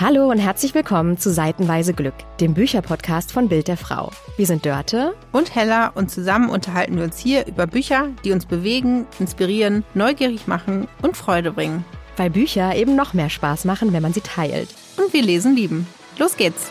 Hallo 0.00 0.30
und 0.30 0.38
herzlich 0.38 0.74
willkommen 0.74 1.18
zu 1.18 1.30
Seitenweise 1.30 1.92
Glück, 1.92 2.14
dem 2.40 2.54
Bücherpodcast 2.54 3.32
von 3.32 3.50
Bild 3.50 3.68
der 3.68 3.76
Frau. 3.76 4.10
Wir 4.38 4.46
sind 4.46 4.64
Dörte 4.64 5.14
und 5.30 5.54
Hella 5.54 5.88
und 5.88 6.10
zusammen 6.10 6.48
unterhalten 6.48 6.96
wir 6.96 7.04
uns 7.04 7.18
hier 7.18 7.46
über 7.46 7.66
Bücher, 7.66 8.08
die 8.24 8.32
uns 8.32 8.46
bewegen, 8.46 9.06
inspirieren, 9.18 9.84
neugierig 9.92 10.46
machen 10.46 10.88
und 11.02 11.18
Freude 11.18 11.52
bringen. 11.52 11.84
Weil 12.16 12.30
Bücher 12.30 12.74
eben 12.74 12.96
noch 12.96 13.12
mehr 13.12 13.28
Spaß 13.28 13.66
machen, 13.66 13.92
wenn 13.92 14.00
man 14.00 14.14
sie 14.14 14.22
teilt. 14.22 14.74
Und 14.96 15.12
wir 15.12 15.20
lesen 15.20 15.54
lieben. 15.54 15.86
Los 16.16 16.34
geht's! 16.38 16.70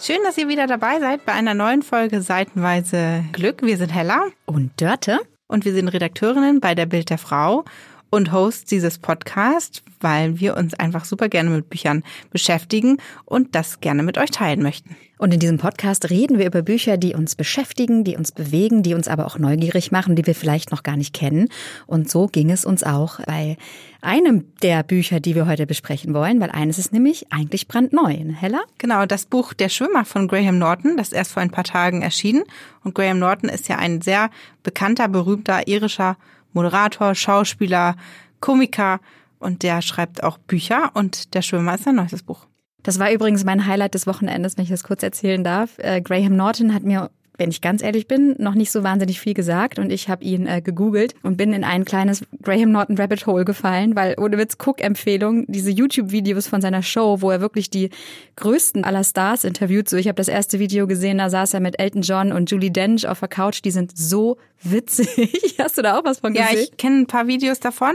Schön, 0.00 0.18
dass 0.22 0.38
ihr 0.38 0.46
wieder 0.46 0.68
dabei 0.68 1.00
seid 1.00 1.26
bei 1.26 1.32
einer 1.32 1.54
neuen 1.54 1.82
Folge 1.82 2.22
Seitenweise 2.22 3.24
Glück. 3.32 3.60
Wir 3.62 3.76
sind 3.76 3.92
Hella 3.92 4.26
und 4.46 4.80
Dörte 4.80 5.18
und 5.50 5.64
wir 5.64 5.72
sind 5.74 5.88
Redakteurinnen 5.88 6.60
bei 6.60 6.74
der 6.74 6.86
Bild 6.86 7.10
der 7.10 7.18
Frau 7.18 7.64
und 8.08 8.32
Host 8.32 8.70
dieses 8.70 8.98
Podcasts, 8.98 9.82
weil 10.00 10.40
wir 10.40 10.56
uns 10.56 10.74
einfach 10.74 11.04
super 11.04 11.28
gerne 11.28 11.50
mit 11.50 11.68
Büchern 11.68 12.02
beschäftigen 12.30 12.98
und 13.24 13.54
das 13.54 13.80
gerne 13.80 14.02
mit 14.02 14.16
euch 14.16 14.30
teilen 14.30 14.62
möchten. 14.62 14.96
Und 15.20 15.34
in 15.34 15.38
diesem 15.38 15.58
Podcast 15.58 16.08
reden 16.08 16.38
wir 16.38 16.46
über 16.46 16.62
Bücher, 16.62 16.96
die 16.96 17.12
uns 17.12 17.34
beschäftigen, 17.34 18.04
die 18.04 18.16
uns 18.16 18.32
bewegen, 18.32 18.82
die 18.82 18.94
uns 18.94 19.06
aber 19.06 19.26
auch 19.26 19.38
neugierig 19.38 19.92
machen, 19.92 20.16
die 20.16 20.26
wir 20.26 20.34
vielleicht 20.34 20.70
noch 20.70 20.82
gar 20.82 20.96
nicht 20.96 21.12
kennen. 21.12 21.48
Und 21.86 22.08
so 22.08 22.26
ging 22.26 22.50
es 22.50 22.64
uns 22.64 22.82
auch 22.82 23.20
bei 23.26 23.58
einem 24.00 24.46
der 24.62 24.82
Bücher, 24.82 25.20
die 25.20 25.34
wir 25.34 25.46
heute 25.46 25.66
besprechen 25.66 26.14
wollen, 26.14 26.40
weil 26.40 26.50
eines 26.50 26.78
ist 26.78 26.94
nämlich 26.94 27.30
eigentlich 27.30 27.68
brandneu. 27.68 28.16
Ne, 28.16 28.32
Hella? 28.32 28.62
Genau, 28.78 29.04
das 29.04 29.26
Buch 29.26 29.52
Der 29.52 29.68
Schwimmer 29.68 30.06
von 30.06 30.26
Graham 30.26 30.56
Norton, 30.56 30.96
das 30.96 31.12
erst 31.12 31.32
vor 31.32 31.42
ein 31.42 31.50
paar 31.50 31.64
Tagen 31.64 32.00
erschienen. 32.00 32.44
Und 32.82 32.94
Graham 32.94 33.18
Norton 33.18 33.50
ist 33.50 33.68
ja 33.68 33.76
ein 33.76 34.00
sehr 34.00 34.30
bekannter, 34.62 35.06
berühmter 35.06 35.68
irischer 35.68 36.16
Moderator, 36.54 37.14
Schauspieler, 37.14 37.96
Komiker 38.40 39.00
und 39.38 39.64
der 39.64 39.82
schreibt 39.82 40.22
auch 40.22 40.38
Bücher 40.38 40.92
und 40.94 41.34
Der 41.34 41.42
Schwimmer 41.42 41.74
ist 41.74 41.84
sein 41.84 41.96
neuestes 41.96 42.22
Buch. 42.22 42.46
Das 42.82 42.98
war 42.98 43.12
übrigens 43.12 43.44
mein 43.44 43.66
Highlight 43.66 43.94
des 43.94 44.06
Wochenendes, 44.06 44.56
wenn 44.56 44.64
ich 44.64 44.70
das 44.70 44.84
kurz 44.84 45.02
erzählen 45.02 45.44
darf. 45.44 45.78
Äh, 45.78 46.00
Graham 46.00 46.36
Norton 46.36 46.74
hat 46.74 46.82
mir 46.82 47.10
wenn 47.40 47.50
ich 47.50 47.62
ganz 47.62 47.82
ehrlich 47.82 48.06
bin, 48.06 48.36
noch 48.38 48.54
nicht 48.54 48.70
so 48.70 48.84
wahnsinnig 48.84 49.18
viel 49.18 49.32
gesagt 49.32 49.78
und 49.78 49.90
ich 49.90 50.10
habe 50.10 50.22
ihn 50.22 50.46
äh, 50.46 50.60
gegoogelt 50.60 51.14
und 51.22 51.38
bin 51.38 51.54
in 51.54 51.64
ein 51.64 51.86
kleines 51.86 52.22
Graham 52.42 52.70
Norton 52.70 52.98
Rabbit 52.98 53.26
Hole 53.26 53.46
gefallen, 53.46 53.96
weil 53.96 54.14
ohne 54.18 54.36
Witz 54.36 54.58
Cook-Empfehlung, 54.62 55.46
diese 55.48 55.70
YouTube-Videos 55.70 56.46
von 56.46 56.60
seiner 56.60 56.82
Show, 56.82 57.22
wo 57.22 57.30
er 57.30 57.40
wirklich 57.40 57.70
die 57.70 57.88
größten 58.36 58.84
aller 58.84 59.02
Stars 59.02 59.44
interviewt. 59.44 59.88
So, 59.88 59.96
ich 59.96 60.06
habe 60.06 60.16
das 60.16 60.28
erste 60.28 60.58
Video 60.58 60.86
gesehen, 60.86 61.16
da 61.16 61.30
saß 61.30 61.54
er 61.54 61.60
mit 61.60 61.80
Elton 61.80 62.02
John 62.02 62.32
und 62.32 62.50
Julie 62.50 62.70
Dench 62.70 63.08
auf 63.08 63.20
der 63.20 63.28
Couch, 63.28 63.62
die 63.64 63.70
sind 63.70 63.96
so 63.96 64.36
witzig. 64.62 65.56
Hast 65.58 65.78
du 65.78 65.82
da 65.82 65.98
auch 65.98 66.04
was 66.04 66.18
von 66.18 66.34
gesehen? 66.34 66.48
Ja, 66.52 66.60
ich 66.60 66.76
kenne 66.76 67.00
ein 67.00 67.06
paar 67.06 67.26
Videos 67.26 67.58
davon 67.58 67.94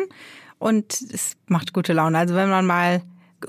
und 0.58 0.92
es 1.14 1.38
macht 1.46 1.72
gute 1.72 1.94
Laune. 1.94 2.18
Also 2.18 2.34
wenn 2.34 2.50
man 2.50 2.66
mal 2.66 3.04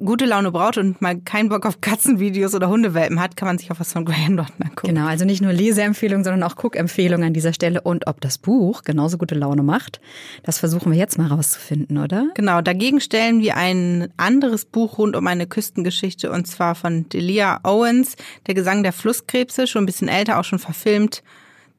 gute 0.05 0.25
Laune 0.25 0.51
braucht 0.51 0.79
und 0.79 1.01
mal 1.01 1.19
keinen 1.21 1.49
Bock 1.49 1.67
auf 1.67 1.81
Katzenvideos 1.81 2.55
oder 2.55 2.69
Hundewelpen 2.69 3.21
hat, 3.21 3.37
kann 3.37 3.47
man 3.47 3.59
sich 3.59 3.71
auch 3.71 3.81
was 3.81 3.93
von 3.93 4.05
Graham 4.05 4.37
Norton 4.37 4.63
angucken. 4.63 4.95
Genau, 4.95 5.07
also 5.07 5.25
nicht 5.25 5.43
nur 5.43 5.53
Leseempfehlungen, 5.53 6.25
sondern 6.25 6.43
auch 6.43 6.57
Guckempfehlungen 6.57 7.27
an 7.27 7.33
dieser 7.33 7.53
Stelle. 7.53 7.81
Und 7.81 8.07
ob 8.07 8.21
das 8.21 8.39
Buch 8.39 8.83
genauso 8.83 9.19
gute 9.19 9.35
Laune 9.35 9.63
macht, 9.63 10.01
das 10.43 10.59
versuchen 10.59 10.93
wir 10.93 10.99
jetzt 10.99 11.19
mal 11.19 11.29
rauszufinden, 11.29 11.99
oder? 11.99 12.29
Genau, 12.35 12.61
dagegen 12.61 13.01
stellen 13.01 13.41
wir 13.41 13.57
ein 13.57 14.09
anderes 14.17 14.65
Buch 14.65 14.99
rund 14.99 15.17
um 15.17 15.27
eine 15.27 15.47
Küstengeschichte 15.47 16.31
und 16.31 16.47
zwar 16.47 16.75
von 16.75 17.09
Delia 17.09 17.61
Owens, 17.65 18.17
Der 18.47 18.55
Gesang 18.55 18.83
der 18.83 18.93
Flusskrebse, 18.93 19.67
schon 19.67 19.85
ein 19.85 19.87
bisschen 19.87 20.09
älter, 20.09 20.39
auch 20.39 20.45
schon 20.45 20.59
verfilmt. 20.59 21.23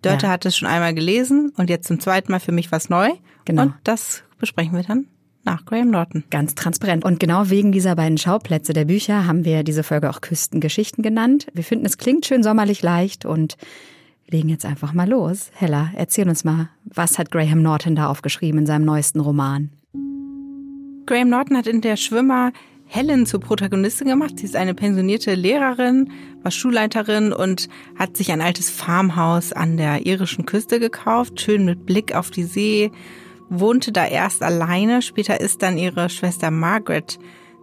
Dörte 0.02 0.28
ja. 0.28 0.32
hat 0.32 0.46
es 0.46 0.56
schon 0.56 0.68
einmal 0.68 0.94
gelesen 0.94 1.52
und 1.58 1.70
jetzt 1.70 1.88
zum 1.88 2.00
zweiten 2.00 2.32
Mal 2.32 2.40
für 2.40 2.52
mich 2.52 2.72
was 2.72 2.90
neu. 2.90 3.10
Genau. 3.46 3.64
Und 3.64 3.74
das 3.84 4.24
besprechen 4.40 4.76
wir 4.76 4.84
dann 4.84 5.08
nach 5.48 5.66
Graham 5.66 5.90
Norton. 5.90 6.26
Ganz 6.30 6.54
transparent. 6.56 7.06
Und 7.06 7.20
genau 7.20 7.50
wegen 7.50 7.72
dieser 7.72 7.96
beiden 7.96 8.18
Schauplätze 8.18 8.74
der 8.74 8.86
Bücher 8.86 9.26
haben 9.26 9.46
wir 9.46 9.64
diese 9.64 9.82
Folge 9.82 10.10
auch 10.10 10.22
Küstengeschichten 10.22 11.02
genannt. 11.02 11.48
Wir 11.54 11.64
finden, 11.64 11.86
es 11.86 11.98
klingt 11.98 12.26
schön 12.26 12.44
sommerlich 12.44 12.84
leicht 12.84 13.26
und 13.26 13.56
legen 14.30 14.50
jetzt 14.50 14.66
einfach 14.66 14.94
mal 14.94 15.10
los. 15.10 15.50
Hella, 15.56 15.90
erzähl 15.96 16.28
uns 16.28 16.44
mal, 16.44 16.70
was 16.84 17.18
hat 17.18 17.32
Graham 17.32 17.62
Norton 17.62 17.96
da 17.96 18.08
aufgeschrieben 18.08 18.60
in 18.60 18.66
seinem 18.66 18.84
neuesten 18.84 19.22
Roman? 19.22 19.72
Graham 21.06 21.30
Norton 21.30 21.56
hat 21.56 21.66
in 21.66 21.80
der 21.80 21.96
Schwimmer 21.96 22.52
Helen 22.86 23.26
zur 23.26 23.40
Protagonistin 23.40 24.08
gemacht. 24.08 24.40
Sie 24.40 24.46
ist 24.46 24.56
eine 24.58 24.74
pensionierte 24.74 25.34
Lehrerin, 25.34 26.12
war 26.44 26.52
Schulleiterin 26.52 27.32
und 27.32 27.70
hat 27.98 28.18
sich 28.18 28.34
ein 28.34 28.42
altes 28.42 28.70
Farmhaus 28.70 29.54
an 29.54 29.78
der 29.78 30.06
irischen 30.06 30.46
Küste 30.46 30.82
gekauft, 30.82 31.40
schön 31.40 31.64
mit 31.64 31.86
Blick 31.86 32.14
auf 32.14 32.32
die 32.32 32.44
See 32.44 32.92
wohnte 33.50 33.92
da 33.92 34.06
erst 34.06 34.44
alleine. 34.44 35.02
Später 35.02 35.40
ist 35.40 35.62
dann 35.62 35.78
ihre 35.78 36.10
Schwester 36.10 36.52
Margaret 36.52 37.20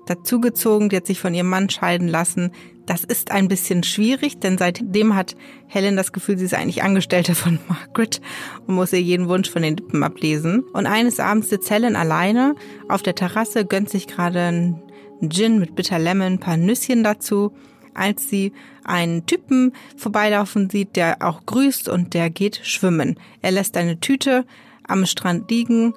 dazugezogen. 0.07 0.89
Die 0.89 0.97
hat 0.97 1.07
sich 1.07 1.21
von 1.21 1.35
ihrem 1.35 1.49
Mann 1.49 1.71
scheiden 1.71 2.09
lassen. 2.09 2.53
Das 2.87 3.03
ist 3.03 3.31
ein 3.31 3.49
bisschen 3.49 3.83
schwierig, 3.83 4.41
denn 4.41 4.59
seitdem 4.59 5.15
hat 5.15 5.37
Helen 5.67 5.97
das 5.97 6.13
Gefühl, 6.13 6.37
sie 6.37 6.45
ist 6.45 6.55
eigentlich 6.55 6.83
Angestellte 6.83 7.35
von 7.35 7.59
Margaret 7.69 8.21
und 8.67 8.75
muss 8.75 8.93
ihr 8.93 9.01
jeden 9.01 9.29
Wunsch 9.29 9.49
von 9.51 9.63
den 9.63 9.77
Lippen 9.77 10.03
ablesen. 10.03 10.61
Und 10.73 10.87
eines 10.87 11.21
Abends 11.21 11.49
sitzt 11.49 11.71
Helen 11.71 11.97
alleine 11.97 12.55
auf 12.89 13.03
der 13.03 13.15
Terrasse, 13.15 13.65
gönnt 13.65 13.89
sich 13.89 14.07
gerade 14.07 14.41
einen 14.41 14.83
Gin 15.31 15.59
mit 15.59 15.75
Bitter 15.75 15.99
Lemon, 15.99 16.35
ein 16.35 16.41
paar 16.41 16.59
Nüsschen 16.59 17.03
dazu, 17.03 17.53
als 17.95 18.29
sie 18.29 18.53
einen 18.85 19.25
Typen 19.25 19.73
vorbeilaufen 19.97 20.69
sieht, 20.69 20.97
der 20.97 21.23
auch 21.23 21.47
grüßt 21.47 21.89
und 21.89 22.13
der 22.13 22.29
geht 22.29 22.61
schwimmen. 22.63 23.19
Er 23.41 23.53
lässt 23.53 23.77
eine 23.77 24.01
Tüte 24.01 24.45
am 24.87 25.07
Strand 25.07 25.51
liegen, 25.51 25.95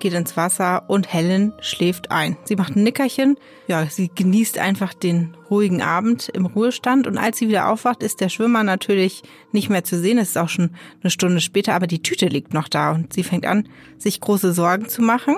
geht 0.00 0.14
ins 0.14 0.36
Wasser 0.36 0.84
und 0.88 1.12
Helen 1.12 1.52
schläft 1.60 2.10
ein. 2.10 2.36
Sie 2.44 2.56
macht 2.56 2.74
ein 2.74 2.82
Nickerchen. 2.82 3.36
Ja, 3.68 3.86
sie 3.86 4.10
genießt 4.12 4.58
einfach 4.58 4.94
den 4.94 5.36
ruhigen 5.48 5.82
Abend 5.82 6.28
im 6.30 6.46
Ruhestand 6.46 7.06
und 7.06 7.18
als 7.18 7.38
sie 7.38 7.48
wieder 7.48 7.68
aufwacht, 7.68 8.02
ist 8.02 8.20
der 8.20 8.30
Schwimmer 8.30 8.64
natürlich 8.64 9.22
nicht 9.52 9.68
mehr 9.68 9.84
zu 9.84 9.98
sehen. 9.98 10.18
Es 10.18 10.30
ist 10.30 10.38
auch 10.38 10.48
schon 10.48 10.70
eine 11.02 11.10
Stunde 11.10 11.40
später, 11.40 11.74
aber 11.74 11.86
die 11.86 12.02
Tüte 12.02 12.26
liegt 12.26 12.54
noch 12.54 12.68
da 12.68 12.92
und 12.92 13.12
sie 13.12 13.22
fängt 13.22 13.46
an, 13.46 13.68
sich 13.98 14.20
große 14.20 14.52
Sorgen 14.52 14.88
zu 14.88 15.02
machen. 15.02 15.36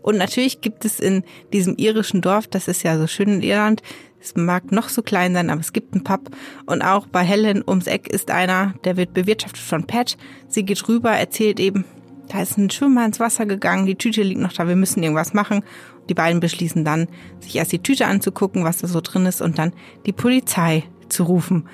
Und 0.00 0.16
natürlich 0.16 0.60
gibt 0.60 0.84
es 0.84 0.98
in 0.98 1.22
diesem 1.52 1.76
irischen 1.76 2.22
Dorf, 2.22 2.46
das 2.46 2.66
ist 2.66 2.82
ja 2.82 2.98
so 2.98 3.06
schön 3.06 3.28
in 3.28 3.42
Irland, 3.42 3.82
es 4.20 4.34
mag 4.34 4.72
noch 4.72 4.88
so 4.88 5.02
klein 5.02 5.34
sein, 5.34 5.48
aber 5.48 5.60
es 5.60 5.72
gibt 5.72 5.94
einen 5.94 6.02
Pub. 6.02 6.30
Und 6.66 6.82
auch 6.82 7.06
bei 7.06 7.22
Helen 7.22 7.62
ums 7.66 7.86
Eck 7.86 8.08
ist 8.08 8.30
einer, 8.30 8.74
der 8.84 8.96
wird 8.96 9.14
bewirtschaftet 9.14 9.62
von 9.62 9.86
Pat. 9.86 10.16
Sie 10.48 10.64
geht 10.64 10.88
rüber, 10.88 11.12
erzählt 11.12 11.60
eben, 11.60 11.84
da 12.28 12.42
ist 12.42 12.58
ein 12.58 12.70
Schwimmer 12.70 13.04
ins 13.04 13.20
Wasser 13.20 13.46
gegangen, 13.46 13.86
die 13.86 13.96
Tüte 13.96 14.22
liegt 14.22 14.40
noch 14.40 14.52
da, 14.52 14.68
wir 14.68 14.76
müssen 14.76 15.02
irgendwas 15.02 15.34
machen. 15.34 15.62
Die 16.08 16.14
beiden 16.14 16.40
beschließen 16.40 16.84
dann, 16.84 17.08
sich 17.40 17.56
erst 17.56 17.72
die 17.72 17.82
Tüte 17.82 18.06
anzugucken, 18.06 18.64
was 18.64 18.78
da 18.78 18.86
so 18.86 19.00
drin 19.00 19.26
ist, 19.26 19.42
und 19.42 19.58
dann 19.58 19.72
die 20.06 20.12
Polizei 20.12 20.84
zu 21.08 21.24
rufen. 21.24 21.68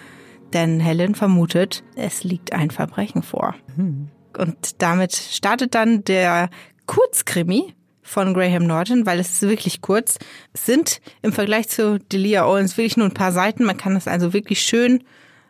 Denn 0.52 0.80
Helen 0.80 1.14
vermutet, 1.14 1.82
es 1.96 2.24
liegt 2.24 2.52
ein 2.52 2.70
Verbrechen 2.70 3.22
vor. 3.22 3.54
Mhm. 3.76 4.08
Und 4.36 4.82
damit 4.82 5.14
startet 5.14 5.74
dann 5.74 6.04
der 6.04 6.50
Kurzkrimi 6.86 7.74
von 8.02 8.34
Graham 8.34 8.66
Norton, 8.66 9.06
weil 9.06 9.18
es 9.18 9.32
ist 9.32 9.42
wirklich 9.42 9.80
kurz. 9.80 10.18
Es 10.52 10.66
sind 10.66 11.00
im 11.22 11.32
Vergleich 11.32 11.68
zu 11.68 11.98
Delia 11.98 12.44
Owens 12.46 12.76
wirklich 12.76 12.96
nur 12.96 13.06
ein 13.06 13.14
paar 13.14 13.32
Seiten. 13.32 13.64
Man 13.64 13.76
kann 13.76 13.96
es 13.96 14.06
also 14.06 14.32
wirklich 14.32 14.60
schön 14.60 15.02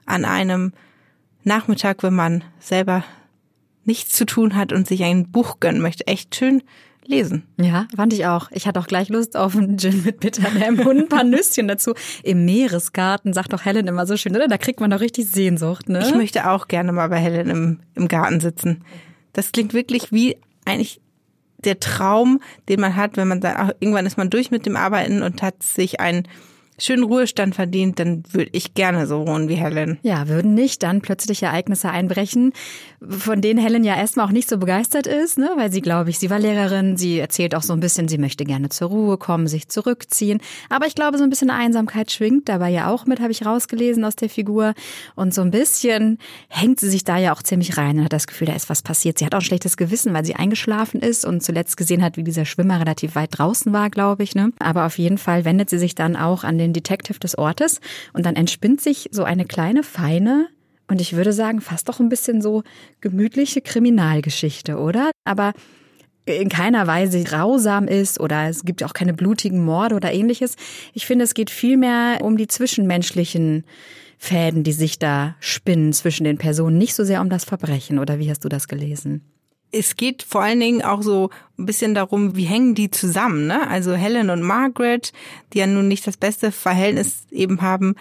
an 0.06 0.25
einem 0.25 0.72
Nachmittag, 1.43 2.03
wenn 2.03 2.14
man 2.14 2.44
selber 2.60 3.04
nichts 3.87 4.17
zu 4.17 4.27
tun 4.27 4.55
hat 4.56 4.72
und 4.72 4.87
sich 4.87 5.03
ein 5.05 5.31
Buch 5.31 5.61
gönnen 5.61 5.81
möchte, 5.81 6.06
echt 6.06 6.34
schön 6.34 6.62
lesen. 7.06 7.47
Ja, 7.59 7.87
fand 7.95 8.12
ich 8.12 8.27
auch. 8.27 8.50
Ich 8.53 8.67
hatte 8.67 8.81
auch 8.81 8.87
gleich 8.87 9.09
Lust 9.09 9.37
auf 9.37 9.56
einen 9.56 9.78
Gin 9.78 10.03
mit 10.05 10.21
Bitternem 10.21 10.81
und 10.81 10.99
ein 10.99 11.09
paar 11.09 11.25
Nüsschen 11.25 11.69
dazu. 11.69 11.94
Im 12.23 12.44
Meeresgarten, 12.44 13.33
sagt 13.33 13.53
doch 13.53 13.65
Helen 13.65 13.87
immer 13.87 14.06
so 14.06 14.17
schön, 14.17 14.34
oder? 14.34 14.49
Da 14.49 14.59
kriegt 14.59 14.81
man 14.81 14.91
doch 14.91 15.00
richtig 15.00 15.28
Sehnsucht, 15.28 15.89
ne? 15.89 16.00
Ich 16.00 16.15
möchte 16.15 16.50
auch 16.50 16.69
gerne 16.69 16.93
mal 16.93 17.08
bei 17.08 17.19
Helen 17.19 17.50
im, 17.50 17.81
im 17.94 18.08
Garten 18.08 18.41
sitzen. 18.41 18.85
Das 19.32 19.53
klingt 19.53 19.75
wirklich 19.75 20.12
wie 20.12 20.37
eigentlich 20.64 21.00
der 21.58 21.81
Traum, 21.81 22.41
den 22.69 22.81
man 22.81 22.97
hat, 22.97 23.17
wenn 23.17 23.29
man 23.29 23.43
sagt, 23.43 23.58
ach, 23.58 23.70
irgendwann 23.81 24.06
ist 24.06 24.17
man 24.17 24.31
durch 24.31 24.50
mit 24.50 24.67
dem 24.67 24.76
Arbeiten 24.76 25.23
und 25.23 25.43
hat 25.43 25.62
sich 25.62 26.00
ein 26.00 26.29
schönen 26.79 27.05
Ruhestand 27.05 27.55
verdient, 27.55 27.99
dann 27.99 28.25
würde 28.31 28.50
ich 28.53 28.75
gerne 28.75 29.06
so 29.06 29.26
wohnen 29.26 29.49
wie 29.49 29.55
Helen. 29.55 29.99
Ja, 30.03 30.29
würden 30.29 30.55
nicht 30.55 30.82
dann 30.82 31.00
plötzlich 31.00 31.43
Ereignisse 31.43 31.91
einbrechen, 31.91 32.53
von 33.06 33.41
denen 33.41 33.61
Helen 33.61 33.85
ja 33.85 33.97
erstmal 33.97 34.26
auch 34.26 34.32
nicht 34.32 34.49
so 34.49 34.59
begeistert 34.59 35.06
ist, 35.06 35.38
ne? 35.38 35.50
weil 35.56 35.73
sie, 35.73 35.81
glaube 35.81 36.11
ich, 36.11 36.19
sie 36.19 36.31
war 36.31 36.38
Lehrerin, 36.38 36.97
sie 36.97 37.19
erzählt 37.19 37.55
auch 37.55 37.62
so 37.62 37.73
ein 37.73 37.81
bisschen, 37.81 38.09
sie 38.09 38.19
möchte 38.19 38.44
gerne 38.44 38.71
zur 38.71 38.88
Ruhe 38.88 39.19
kommen, 39.19 39.47
sich 39.47 39.69
zurückziehen. 39.69 40.41
Aber 40.69 40.87
ich 40.87 40.94
glaube, 40.94 41.19
so 41.19 41.25
ein 41.25 41.31
bisschen 41.31 41.50
Einsamkeit 41.50 42.11
schwingt 42.11 42.49
dabei 42.49 42.71
ja 42.71 42.91
auch 42.91 43.06
mit, 43.06 43.20
habe 43.20 43.32
ich 43.32 43.47
rausgelesen 43.47 44.05
aus 44.05 44.17
der 44.17 44.29
Figur. 44.29 44.75
Und 45.15 45.35
so 45.35 45.43
ein 45.43 45.50
bisschen 45.50 46.19
hängt 46.49 46.81
sie 46.81 46.91
sich 46.91 47.05
da 47.05 47.19
ja 47.19 47.32
auch 47.32 47.43
ziemlich 47.43 47.77
rein 47.77 47.99
und 47.99 48.05
hat 48.05 48.12
das 48.12 48.27
Gefühl, 48.27 48.49
da 48.49 48.55
ist 48.55 48.70
was 48.70 48.82
passiert. 48.82 49.19
Sie 49.19 49.27
hat 49.27 49.35
auch 49.35 49.38
ein 49.38 49.44
schlechtes 49.44 49.77
Gewissen, 49.77 50.12
weil 50.15 50.25
sie 50.25 50.35
eingeschlafen 50.35 51.00
ist 51.00 51.25
und 51.25 51.43
zuletzt 51.43 51.77
gesehen 51.77 52.03
hat, 52.03 52.17
wie 52.17 52.25
dieser 52.25 52.44
Schwimmer 52.44 52.81
relativ 52.81 53.15
weit 53.15 53.38
draußen 53.38 53.73
war, 53.73 53.91
glaube 53.91 54.23
ich. 54.23 54.35
Ne? 54.35 54.53
Aber 54.59 54.87
auf 54.87 54.99
jeden 54.99 55.19
Fall 55.19 55.44
wendet 55.44 55.70
sie 55.70 55.79
sich 55.79 55.94
dann 55.94 56.17
auch 56.17 56.43
an 56.44 56.59
den 56.59 56.63
den 56.64 56.72
Detective 56.72 57.19
des 57.19 57.38
Ortes 57.38 57.81
und 58.12 58.26
dann 58.26 58.37
entspinnt 58.37 58.81
sich 58.81 59.08
so 59.12 59.25
eine 59.25 59.44
kleine, 59.44 59.82
feine 59.82 60.49
und 60.88 61.00
ich 61.00 61.14
würde 61.14 61.32
sagen 61.32 61.61
fast 61.61 61.88
doch 61.88 62.00
ein 62.00 62.08
bisschen 62.08 62.43
so 62.43 62.62
gemütliche 63.00 63.61
Kriminalgeschichte, 63.61 64.78
oder? 64.78 65.11
Aber 65.25 65.52
in 66.26 66.49
keiner 66.49 66.87
Weise 66.87 67.22
grausam 67.22 67.87
ist 67.87 68.19
oder 68.19 68.49
es 68.49 68.64
gibt 68.64 68.82
auch 68.82 68.94
keine 68.94 69.14
blutigen 69.14 69.64
Morde 69.64 69.94
oder 69.94 70.12
ähnliches. 70.12 70.56
Ich 70.93 71.06
finde, 71.06 71.25
es 71.25 71.34
geht 71.34 71.50
vielmehr 71.50 72.19
um 72.22 72.37
die 72.37 72.49
zwischenmenschlichen 72.49 73.64
Fäden, 74.19 74.62
die 74.62 74.72
sich 74.72 74.99
da 74.99 75.37
spinnen 75.40 75.93
zwischen 75.93 76.25
den 76.25 76.38
Personen, 76.38 76.78
nicht 76.78 76.94
so 76.94 77.05
sehr 77.05 77.20
um 77.20 77.28
das 77.28 77.44
Verbrechen. 77.44 77.99
Oder 77.99 78.19
wie 78.19 78.31
hast 78.31 78.44
du 78.44 78.49
das 78.49 78.69
gelesen? 78.69 79.22
Es 79.75 79.97
geht 79.97 80.23
vor 80.23 80.43
allen 80.43 80.61
Dingen 80.61 80.82
auch 80.82 81.03
so 81.03 81.31
ein 81.59 81.67
bisschen 81.67 81.94
darum, 81.94 82.37
wie 82.37 82.44
hängen 82.44 82.75
die 82.75 82.91
zusammen, 82.91 83.47
ne? 83.47 83.69
Also 83.69 83.94
Helen 83.94 84.31
und 84.31 84.43
Margaret, 84.43 85.12
die 85.53 85.59
ja 85.59 85.67
nun 85.67 85.88
nicht 85.88 86.06
das 86.06 86.17
beste 86.17 86.53
Verhältnis 86.53 87.26
eben 87.31 87.61
haben. 87.61 87.94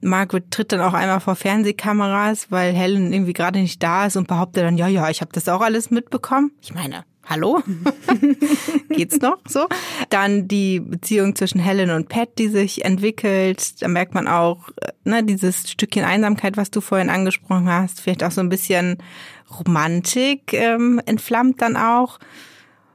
Margaret 0.00 0.50
tritt 0.50 0.72
dann 0.72 0.80
auch 0.80 0.92
einmal 0.92 1.20
vor 1.20 1.34
Fernsehkameras, 1.34 2.50
weil 2.50 2.74
Helen 2.74 3.12
irgendwie 3.12 3.32
gerade 3.32 3.58
nicht 3.58 3.82
da 3.82 4.06
ist 4.06 4.16
und 4.16 4.28
behauptet 4.28 4.64
dann, 4.64 4.76
ja, 4.76 4.86
ja, 4.86 5.08
ich 5.08 5.22
habe 5.22 5.32
das 5.32 5.48
auch 5.48 5.62
alles 5.62 5.90
mitbekommen. 5.90 6.52
Ich 6.60 6.74
meine, 6.74 7.04
hallo? 7.24 7.62
Geht's 8.90 9.20
noch 9.20 9.38
so? 9.48 9.66
Dann 10.10 10.46
die 10.46 10.80
Beziehung 10.80 11.34
zwischen 11.34 11.58
Helen 11.58 11.90
und 11.90 12.10
Pat, 12.10 12.38
die 12.38 12.48
sich 12.48 12.84
entwickelt. 12.84 13.80
Da 13.80 13.88
merkt 13.88 14.12
man 14.12 14.28
auch, 14.28 14.68
ne, 15.04 15.24
dieses 15.24 15.70
Stückchen 15.70 16.04
Einsamkeit, 16.04 16.58
was 16.58 16.70
du 16.70 16.82
vorhin 16.82 17.08
angesprochen 17.08 17.68
hast, 17.68 18.02
vielleicht 18.02 18.24
auch 18.24 18.30
so 18.30 18.42
ein 18.42 18.50
bisschen 18.50 18.98
Romantik 19.58 20.52
ähm, 20.52 21.00
entflammt 21.06 21.60
dann 21.62 21.76
auch. 21.76 22.18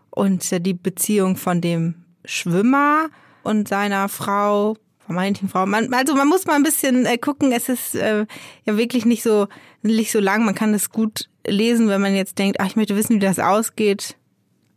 Und 0.09 0.51
äh, 0.51 0.59
die 0.59 0.73
Beziehung 0.73 1.37
von 1.37 1.61
dem 1.61 1.95
Schwimmer 2.25 3.09
und 3.43 3.67
seiner 3.67 4.09
Frau, 4.09 4.75
vermeintlichen 4.99 5.49
Frau. 5.49 5.65
Man, 5.65 5.93
also 5.93 6.15
man 6.15 6.27
muss 6.27 6.45
mal 6.45 6.55
ein 6.55 6.63
bisschen 6.63 7.05
äh, 7.05 7.17
gucken, 7.17 7.51
es 7.51 7.69
ist 7.69 7.95
äh, 7.95 8.25
ja 8.65 8.77
wirklich 8.77 9.05
nicht 9.05 9.23
so, 9.23 9.47
nicht 9.81 10.11
so 10.11 10.19
lang. 10.19 10.45
Man 10.45 10.55
kann 10.55 10.73
es 10.73 10.89
gut 10.89 11.29
lesen, 11.47 11.87
wenn 11.87 12.01
man 12.01 12.15
jetzt 12.15 12.37
denkt, 12.37 12.59
ach, 12.59 12.67
ich 12.67 12.75
möchte 12.75 12.95
wissen, 12.95 13.15
wie 13.15 13.19
das 13.19 13.39
ausgeht. 13.39 14.15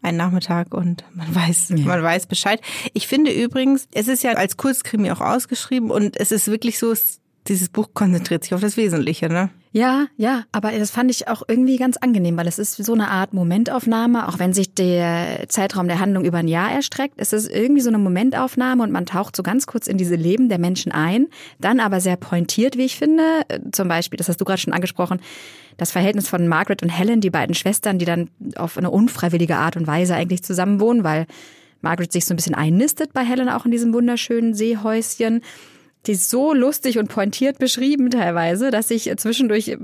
Ein 0.00 0.16
Nachmittag 0.16 0.74
und 0.74 1.04
man 1.14 1.32
weiß, 1.34 1.68
ja. 1.76 1.84
man 1.84 2.02
weiß 2.02 2.26
Bescheid. 2.26 2.60
Ich 2.92 3.06
finde 3.06 3.30
übrigens, 3.30 3.88
es 3.92 4.08
ist 4.08 4.24
ja 4.24 4.32
als 4.32 4.56
Kurzkrimi 4.56 5.10
auch 5.12 5.20
ausgeschrieben 5.20 5.90
und 5.90 6.18
es 6.18 6.32
ist 6.32 6.48
wirklich 6.48 6.78
so, 6.78 6.90
es 6.90 7.20
dieses 7.48 7.68
Buch 7.68 7.88
konzentriert 7.94 8.44
sich 8.44 8.54
auf 8.54 8.60
das 8.60 8.76
Wesentliche, 8.76 9.28
ne? 9.28 9.50
Ja, 9.74 10.06
ja, 10.18 10.44
aber 10.52 10.70
das 10.72 10.90
fand 10.90 11.10
ich 11.10 11.28
auch 11.28 11.42
irgendwie 11.48 11.78
ganz 11.78 11.96
angenehm, 11.96 12.36
weil 12.36 12.46
es 12.46 12.58
ist 12.58 12.76
so 12.76 12.92
eine 12.92 13.08
Art 13.08 13.32
Momentaufnahme, 13.32 14.28
auch 14.28 14.38
wenn 14.38 14.52
sich 14.52 14.74
der 14.74 15.48
Zeitraum 15.48 15.88
der 15.88 15.98
Handlung 15.98 16.26
über 16.26 16.38
ein 16.38 16.48
Jahr 16.48 16.70
erstreckt. 16.70 17.14
Es 17.16 17.32
ist 17.32 17.50
irgendwie 17.50 17.80
so 17.80 17.88
eine 17.88 17.96
Momentaufnahme 17.96 18.82
und 18.82 18.92
man 18.92 19.06
taucht 19.06 19.34
so 19.34 19.42
ganz 19.42 19.66
kurz 19.66 19.86
in 19.86 19.96
diese 19.96 20.14
Leben 20.14 20.50
der 20.50 20.58
Menschen 20.58 20.92
ein, 20.92 21.28
dann 21.58 21.80
aber 21.80 22.00
sehr 22.00 22.16
pointiert, 22.16 22.76
wie 22.76 22.84
ich 22.84 22.96
finde. 22.96 23.24
Zum 23.72 23.88
Beispiel, 23.88 24.18
das 24.18 24.28
hast 24.28 24.42
du 24.42 24.44
gerade 24.44 24.60
schon 24.60 24.74
angesprochen, 24.74 25.20
das 25.78 25.90
Verhältnis 25.90 26.28
von 26.28 26.46
Margaret 26.48 26.82
und 26.82 26.90
Helen, 26.90 27.22
die 27.22 27.30
beiden 27.30 27.54
Schwestern, 27.54 27.98
die 27.98 28.04
dann 28.04 28.28
auf 28.56 28.76
eine 28.76 28.90
unfreiwillige 28.90 29.56
Art 29.56 29.78
und 29.78 29.86
Weise 29.86 30.14
eigentlich 30.14 30.42
zusammenwohnen, 30.42 31.02
weil 31.02 31.26
Margaret 31.80 32.12
sich 32.12 32.26
so 32.26 32.34
ein 32.34 32.36
bisschen 32.36 32.54
einnistet 32.54 33.14
bei 33.14 33.24
Helen 33.24 33.48
auch 33.48 33.64
in 33.64 33.70
diesem 33.70 33.94
wunderschönen 33.94 34.52
Seehäuschen 34.52 35.40
die 36.06 36.12
ist 36.12 36.30
so 36.30 36.52
lustig 36.52 36.98
und 36.98 37.08
pointiert 37.08 37.58
beschrieben 37.58 38.10
teilweise, 38.10 38.70
dass 38.70 38.90
ich 38.90 39.12
zwischendurch 39.16 39.76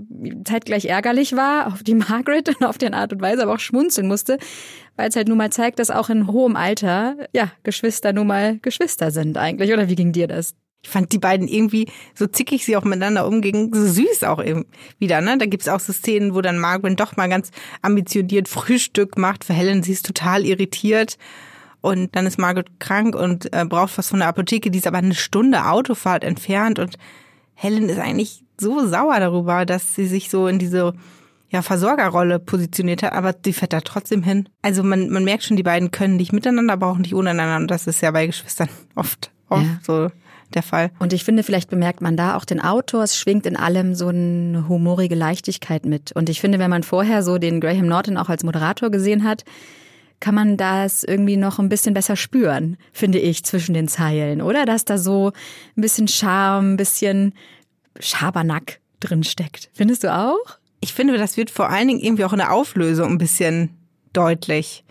zeitgleich 0.45 0.87
ärgerlich 0.87 1.37
war 1.37 1.69
auf 1.69 1.83
die 1.83 1.95
Margaret 1.95 2.49
und 2.49 2.65
auf 2.65 2.79
die 2.79 2.93
Art 2.93 3.13
und 3.13 3.23
Weise, 3.23 3.43
aber 3.43 3.55
auch 3.55 3.61
schmunzeln 3.61 4.09
musste, 4.09 4.39
weil 4.97 5.09
es 5.09 5.17
halt 5.17 5.29
nun 5.29 5.39
mal 5.39 5.51
zeigt, 5.51 5.79
dass 5.79 5.91
auch 5.91 6.11
in 6.11 6.27
hohem 6.27 6.57
Alter, 6.57 7.29
ja, 7.33 7.53
Geschwister 7.63 8.13
nun 8.13 8.27
mal 8.27 8.59
Geschwister 8.59 9.11
sind 9.11 9.37
eigentlich. 9.37 9.73
Oder 9.73 9.89
wie 9.89 9.95
ging 9.95 10.13
dir 10.13 10.27
das? 10.27 10.55
Ich 10.83 10.91
fand 10.91 11.13
die 11.13 11.19
beiden 11.19 11.49
irgendwie, 11.49 11.87
so 12.15 12.27
zickig 12.27 12.65
sie 12.65 12.77
auch 12.77 12.85
miteinander 12.85 13.27
umgingen, 13.27 13.73
so 13.73 13.85
süß 13.85 14.25
auch 14.25 14.43
eben 14.43 14.67
wieder, 14.99 15.21
ne? 15.21 15.37
Da 15.37 15.47
gibt's 15.47 15.69
auch 15.69 15.81
so 15.81 15.93
Szenen, 15.93 16.35
wo 16.35 16.41
dann 16.41 16.59
Margaret 16.59 16.99
doch 17.01 17.17
mal 17.17 17.29
ganz 17.29 17.51
ambitioniert 17.83 18.49
Frühstück 18.49 19.19
macht. 19.19 19.45
Für 19.45 19.55
Helen, 19.55 19.83
sie 19.83 19.93
ist 19.93 20.07
total 20.07 20.47
irritiert. 20.47 21.17
Und 21.81 22.17
dann 22.17 22.27
ist 22.27 22.39
Margaret 22.39 22.81
krank 22.81 23.15
und 23.15 23.53
äh, 23.53 23.65
braucht 23.65 23.97
was 23.99 24.09
von 24.09 24.19
der 24.19 24.29
Apotheke, 24.29 24.71
die 24.71 24.79
ist 24.79 24.87
aber 24.87 24.99
eine 24.99 25.15
Stunde 25.15 25.67
Autofahrt 25.67 26.25
entfernt. 26.25 26.79
Und 26.79 26.97
Helen 27.55 27.89
ist 27.89 27.99
eigentlich 27.99 28.45
so 28.61 28.87
sauer 28.87 29.21
darüber, 29.21 29.65
dass 29.65 29.95
sie 29.95 30.07
sich 30.07 30.31
so 30.31 30.49
in 30.49 30.59
diese 30.59 30.95
ja, 31.51 31.63
Versorgerrolle 31.63 32.39
positioniert 32.39 33.03
hat, 33.03 33.13
aber 33.13 33.33
die 33.33 33.53
fährt 33.53 33.73
da 33.73 33.81
trotzdem 33.81 34.23
hin. 34.23 34.49
Also 34.61 34.83
man, 34.83 35.09
man 35.09 35.25
merkt 35.25 35.45
schon, 35.45 35.57
die 35.57 35.63
beiden 35.63 35.91
können 35.91 36.17
nicht 36.17 36.33
miteinander, 36.33 36.75
aber 36.75 36.89
auch 36.89 36.99
nicht 36.99 37.15
untereinander. 37.15 37.57
Und 37.57 37.71
das 37.71 37.87
ist 37.87 38.03
ja 38.03 38.11
bei 38.11 38.27
Geschwistern 38.27 38.69
oft, 38.95 39.31
oft 39.49 39.65
ja. 39.65 39.81
so 39.83 40.09
der 40.55 40.63
Fall. 40.63 40.91
Und 40.99 41.13
ich 41.13 41.25
finde, 41.25 41.43
vielleicht 41.43 41.71
bemerkt 41.71 42.01
man 42.01 42.17
da 42.17 42.37
auch 42.37 42.45
den 42.45 42.61
Autor, 42.61 43.03
es 43.03 43.17
schwingt 43.17 43.47
in 43.47 43.57
allem 43.57 43.95
so 43.95 44.09
eine 44.09 44.67
humorige 44.69 45.15
Leichtigkeit 45.15 45.87
mit. 45.87 46.13
Und 46.13 46.29
ich 46.29 46.41
finde, 46.41 46.59
wenn 46.59 46.71
man 46.71 46.83
vorher 46.83 47.23
so 47.23 47.39
den 47.39 47.61
Graham 47.61 47.87
Norton 47.87 48.17
auch 48.17 48.29
als 48.29 48.45
Moderator 48.45 48.91
gesehen 48.91 49.25
hat, 49.25 49.45
kann 50.21 50.35
man 50.35 50.57
das 50.57 51.05
irgendwie 51.05 51.37
noch 51.37 51.59
ein 51.59 51.69
bisschen 51.69 51.95
besser 51.95 52.17
spüren, 52.17 52.77
finde 52.93 53.19
ich, 53.19 53.45
zwischen 53.45 53.75
den 53.75 53.89
Zeilen, 53.89 54.43
oder? 54.43 54.65
Dass 54.65 54.85
da 54.85 54.99
so 54.99 55.33
ein 55.77 55.81
bisschen 55.81 56.09
Charme, 56.09 56.73
ein 56.73 56.77
bisschen 56.77 57.35
Schabernack 58.01 58.81
drin 59.01 59.23
steckt. 59.25 59.71
Findest 59.75 60.05
du 60.05 60.15
auch? 60.15 60.59
Ich 60.81 60.93
finde, 60.93 61.19
das 61.19 61.37
wird 61.37 61.51
vor 61.51 61.71
allen 61.71 61.89
Dingen 61.89 62.01
irgendwie 62.01 62.25
auch 62.25 62.33
in 62.33 62.39
der 62.39 62.53
Auflösung 62.53 63.13
ein 63.13 63.19
bisschen 63.19 63.71
deutlich. 64.13 64.85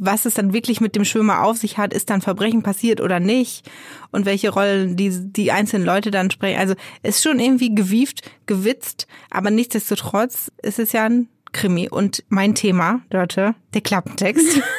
Was 0.00 0.26
es 0.26 0.34
dann 0.34 0.52
wirklich 0.52 0.80
mit 0.80 0.94
dem 0.94 1.04
Schwimmer 1.04 1.42
auf 1.42 1.56
sich 1.56 1.76
hat, 1.76 1.92
ist 1.92 2.08
dann 2.08 2.20
Verbrechen 2.20 2.62
passiert 2.62 3.00
oder 3.00 3.18
nicht 3.18 3.68
und 4.12 4.26
welche 4.26 4.50
Rollen 4.50 4.96
die, 4.96 5.10
die 5.10 5.50
einzelnen 5.50 5.84
Leute 5.84 6.12
dann 6.12 6.30
sprechen. 6.30 6.60
Also 6.60 6.74
es 7.02 7.16
ist 7.16 7.24
schon 7.24 7.40
irgendwie 7.40 7.74
gewieft, 7.74 8.30
gewitzt, 8.46 9.08
aber 9.30 9.50
nichtsdestotrotz 9.50 10.52
ist 10.62 10.78
es 10.78 10.92
ja 10.92 11.06
ein 11.06 11.28
Krimi. 11.52 11.88
Und 11.88 12.24
mein 12.28 12.54
Thema, 12.54 13.00
Dörte, 13.10 13.54
der 13.74 13.80
Klappentext. 13.80 14.60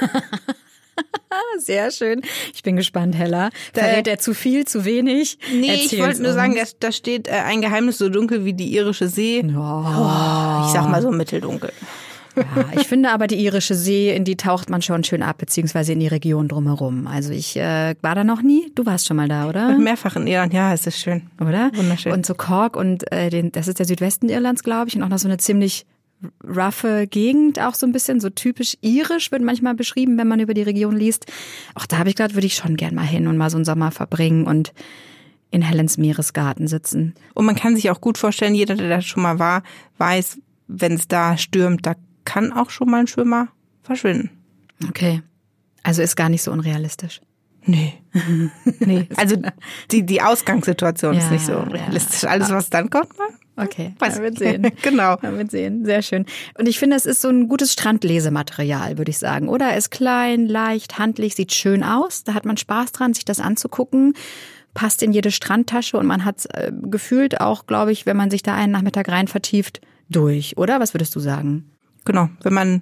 Sehr 1.60 1.92
schön. 1.92 2.22
Ich 2.54 2.64
bin 2.64 2.76
gespannt, 2.76 3.16
Hella. 3.16 3.50
Verrät 3.74 4.08
er 4.08 4.20
zu 4.20 4.34
viel, 4.34 4.66
zu 4.66 4.86
wenig? 4.86 5.38
Nee, 5.52 5.68
Erzähl's 5.68 5.94
ich 5.94 6.00
wollte 6.00 6.24
nur 6.24 6.34
sagen, 6.34 6.56
da 6.80 6.92
steht 6.92 7.28
äh, 7.28 7.32
ein 7.32 7.62
Geheimnis 7.62 7.98
so 7.98 8.10
dunkel 8.10 8.46
wie 8.46 8.54
die 8.54 8.74
irische 8.74 9.08
See. 9.08 9.44
Oh. 9.46 9.60
Oh, 9.60 10.66
ich 10.66 10.74
sag 10.74 10.90
mal 10.90 11.02
so 11.02 11.12
mitteldunkel. 11.12 11.72
Ja, 12.36 12.70
ich 12.80 12.88
finde 12.88 13.12
aber 13.12 13.28
die 13.28 13.44
irische 13.44 13.76
See, 13.76 14.16
in 14.16 14.24
die 14.24 14.38
taucht 14.38 14.70
man 14.70 14.82
schon 14.82 15.04
schön 15.04 15.24
ab, 15.24 15.40
beziehungsweise 15.40 15.94
in 15.94 16.00
die 16.00 16.08
Region 16.08 16.48
drumherum. 16.48 17.06
Also 17.08 17.32
ich 17.32 17.58
äh, 17.58 17.96
war 18.02 18.16
da 18.16 18.24
noch 18.24 18.42
nie. 18.42 18.72
Du 18.76 18.86
warst 18.86 19.08
schon 19.08 19.18
mal 19.18 19.28
da, 19.28 19.50
oder? 19.50 19.78
Mehrfach 19.78 20.16
in 20.16 20.28
Irland, 20.28 20.54
ja, 20.54 20.74
es 20.74 20.88
ist 20.88 21.00
schön. 21.00 21.24
Oder? 21.42 21.72
Wunderschön. 21.74 22.14
Und 22.14 22.26
so 22.26 22.36
Cork 22.36 22.78
und 22.78 23.12
äh, 23.12 23.30
den, 23.30 23.52
das 23.52 23.68
ist 23.68 23.80
der 23.80 23.86
Südwesten 23.86 24.30
Irlands, 24.30 24.64
glaube 24.64 24.88
ich, 24.88 24.96
und 24.96 25.04
auch 25.04 25.10
noch 25.10 25.18
so 25.18 25.28
eine 25.28 25.38
ziemlich 25.38 25.86
roughe 26.44 27.08
Gegend, 27.08 27.60
auch 27.60 27.76
so 27.76 27.86
ein 27.86 27.92
bisschen 27.92 28.20
so 28.20 28.30
typisch 28.30 28.78
irisch, 28.82 29.32
wird 29.32 29.42
manchmal 29.42 29.76
beschrieben, 29.76 30.18
wenn 30.18 30.28
man 30.28 30.40
über 30.40 30.54
die 30.54 30.64
Region 30.64 30.96
liest. 30.96 31.26
Auch 31.76 31.86
da 31.86 31.98
habe 31.98 32.10
ich 32.10 32.16
gedacht, 32.16 32.36
würde 32.36 32.48
ich 32.48 32.56
schon 32.56 32.78
gern 32.78 32.96
mal 32.96 33.06
hin 33.06 33.28
und 33.28 33.38
mal 33.38 33.50
so 33.50 33.58
einen 33.58 33.66
Sommer 33.66 33.92
verbringen 33.92 34.46
und 34.46 34.74
in 35.52 35.62
Helens 35.62 35.98
Meeresgarten 35.98 36.68
sitzen. 36.68 37.16
Und 37.34 37.46
man 37.46 37.56
kann 37.56 37.76
sich 37.76 37.90
auch 37.90 38.02
gut 38.02 38.18
vorstellen, 38.18 38.54
jeder, 38.54 38.76
der 38.76 38.90
da 38.90 39.02
schon 39.02 39.24
mal 39.24 39.40
war, 39.40 39.64
weiß, 39.98 40.40
wenn 40.68 40.94
es 40.94 41.08
da 41.08 41.38
stürmt, 41.38 41.86
da 41.86 41.96
kann 42.26 42.54
auch 42.54 42.70
schon 42.70 42.90
mal 42.90 43.00
ein 43.00 43.08
Schwimmer 43.08 43.48
verschwinden. 43.82 44.30
Okay. 44.88 45.24
Also 45.82 46.02
ist 46.02 46.16
gar 46.16 46.30
nicht 46.30 46.44
so 46.44 46.52
unrealistisch. 46.52 47.22
Nee. 47.66 47.94
nee. 48.80 49.08
Also 49.16 49.36
die, 49.92 50.06
die 50.06 50.22
Ausgangssituation 50.22 51.14
ja, 51.14 51.20
ist 51.20 51.32
nicht 51.32 51.46
so 51.46 51.58
unrealistisch. 51.58 52.24
Alles, 52.24 52.50
was 52.50 52.70
dann 52.70 52.90
kommt, 52.90 53.18
mal 53.18 53.28
Okay, 53.62 53.94
Was? 54.00 54.22
wir 54.22 54.32
sehen. 54.34 54.72
genau. 54.82 55.18
Wir 55.22 55.48
sehen. 55.48 55.84
Sehr 55.84 56.02
schön. 56.02 56.26
Und 56.58 56.68
ich 56.68 56.80
finde, 56.80 56.96
es 56.96 57.06
ist 57.06 57.22
so 57.22 57.28
ein 57.28 57.50
gutes 57.50 57.74
Strandlesematerial, 57.74 58.98
würde 58.98 59.12
ich 59.12 59.18
sagen. 59.18 59.50
Oder 59.50 59.76
ist 59.76 59.92
klein, 59.92 60.48
leicht, 60.48 60.98
handlich, 60.98 61.36
sieht 61.36 61.54
schön 61.54 61.84
aus. 61.84 62.24
Da 62.24 62.34
hat 62.34 62.46
man 62.46 62.56
Spaß 62.56 62.94
dran, 62.94 63.14
sich 63.14 63.26
das 63.26 63.42
anzugucken. 63.42 64.14
Passt 64.74 65.04
in 65.04 65.12
jede 65.12 65.32
Strandtasche 65.32 65.98
und 65.98 66.06
man 66.06 66.24
hat 66.24 66.46
äh, 66.54 66.72
gefühlt 66.84 67.42
auch, 67.42 67.66
glaube 67.66 67.92
ich, 67.92 68.06
wenn 68.06 68.16
man 68.16 68.32
sich 68.32 68.44
da 68.44 68.56
einen 68.56 68.72
Nachmittag 68.72 69.10
rein 69.10 69.28
vertieft, 69.28 69.82
durch, 70.10 70.58
oder? 70.58 70.80
Was 70.80 70.94
würdest 70.94 71.16
du 71.16 71.20
sagen? 71.20 71.70
Genau. 72.06 72.30
Wenn 72.42 72.54
man 72.54 72.82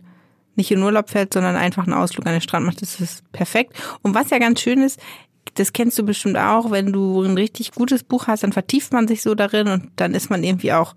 nicht 0.58 0.72
in 0.72 0.82
Urlaub 0.82 1.10
fährt, 1.10 1.34
sondern 1.34 1.56
einfach 1.56 1.86
einen 1.86 1.94
Ausflug 1.94 2.26
an 2.26 2.34
den 2.34 2.42
Strand 2.42 2.66
macht, 2.66 2.82
ist 2.82 3.00
es 3.00 3.24
perfekt. 3.32 3.74
Und 4.02 4.16
was 4.16 4.30
ja 4.30 4.40
ganz 4.40 4.60
schön 4.62 4.82
ist, 4.82 5.00
das 5.56 5.74
kennst 5.74 5.98
du 5.98 6.04
bestimmt 6.04 6.38
auch, 6.38 6.72
wenn 6.72 6.92
du 6.92 7.22
ein 7.22 7.36
richtig 7.36 7.72
gutes 7.72 8.04
Buch 8.04 8.28
hast, 8.28 8.44
dann 8.44 8.52
vertieft 8.52 8.94
man 8.94 9.08
sich 9.08 9.22
so 9.22 9.36
darin 9.36 9.68
und 9.68 9.92
dann 9.96 10.14
ist 10.14 10.30
man 10.30 10.44
irgendwie 10.44 10.74
auch 10.74 10.96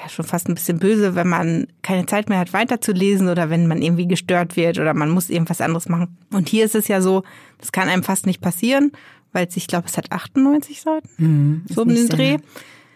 ja, 0.00 0.08
schon 0.08 0.24
fast 0.24 0.48
ein 0.48 0.54
bisschen 0.54 0.78
böse, 0.78 1.14
wenn 1.14 1.28
man 1.28 1.66
keine 1.82 2.06
Zeit 2.06 2.28
mehr 2.28 2.38
hat, 2.38 2.52
weiterzulesen 2.52 3.28
oder 3.28 3.50
wenn 3.50 3.66
man 3.66 3.82
irgendwie 3.82 4.06
gestört 4.06 4.56
wird 4.56 4.78
oder 4.78 4.94
man 4.94 5.10
muss 5.10 5.30
irgendwas 5.30 5.60
anderes 5.60 5.88
machen. 5.88 6.16
Und 6.32 6.48
hier 6.48 6.64
ist 6.64 6.74
es 6.74 6.88
ja 6.88 7.00
so, 7.00 7.24
das 7.58 7.72
kann 7.72 7.88
einem 7.88 8.04
fast 8.04 8.26
nicht 8.26 8.40
passieren, 8.40 8.92
weil 9.32 9.46
es, 9.46 9.56
ich 9.56 9.66
glaube, 9.66 9.88
es 9.88 9.96
hat 9.96 10.12
98 10.12 10.80
Seiten, 10.80 11.08
mhm, 11.16 11.62
so 11.68 11.82
um 11.82 11.88
den 11.88 12.08
Dreh. 12.08 12.38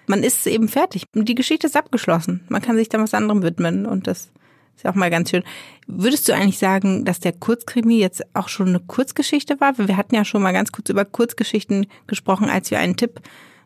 Man 0.06 0.22
ist 0.22 0.46
eben 0.46 0.68
fertig. 0.68 1.04
Die 1.14 1.34
Geschichte 1.34 1.66
ist 1.66 1.76
abgeschlossen. 1.76 2.44
Man 2.48 2.62
kann 2.62 2.76
sich 2.76 2.88
dann 2.88 3.02
was 3.02 3.14
anderem 3.14 3.42
widmen 3.42 3.86
und 3.86 4.06
das 4.06 4.30
ist 4.76 4.84
ja 4.84 4.90
auch 4.90 4.94
mal 4.94 5.10
ganz 5.10 5.30
schön. 5.30 5.42
Würdest 5.86 6.28
du 6.28 6.34
eigentlich 6.34 6.58
sagen, 6.58 7.04
dass 7.04 7.20
der 7.20 7.32
Kurzkrimi 7.32 7.98
jetzt 7.98 8.22
auch 8.34 8.48
schon 8.48 8.68
eine 8.68 8.80
Kurzgeschichte 8.80 9.60
war? 9.60 9.76
Wir 9.78 9.96
hatten 9.96 10.14
ja 10.14 10.24
schon 10.24 10.42
mal 10.42 10.52
ganz 10.52 10.72
kurz 10.72 10.88
über 10.88 11.04
Kurzgeschichten 11.04 11.86
gesprochen, 12.06 12.48
als 12.48 12.70
wir 12.70 12.78
einen 12.78 12.96
Tipp, 12.96 13.20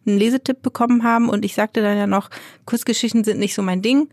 einen 0.07 0.19
Lesetipp 0.19 0.63
bekommen 0.63 1.05
haben. 1.05 1.29
Und 1.29 1.45
ich 1.45 1.55
sagte 1.55 1.83
dann 1.83 1.97
ja 1.97 2.07
noch, 2.07 2.31
Kurzgeschichten 2.65 3.25
sind 3.25 3.39
nicht 3.39 3.55
so 3.55 3.63
mein 3.63 3.83
Ding. 3.83 4.09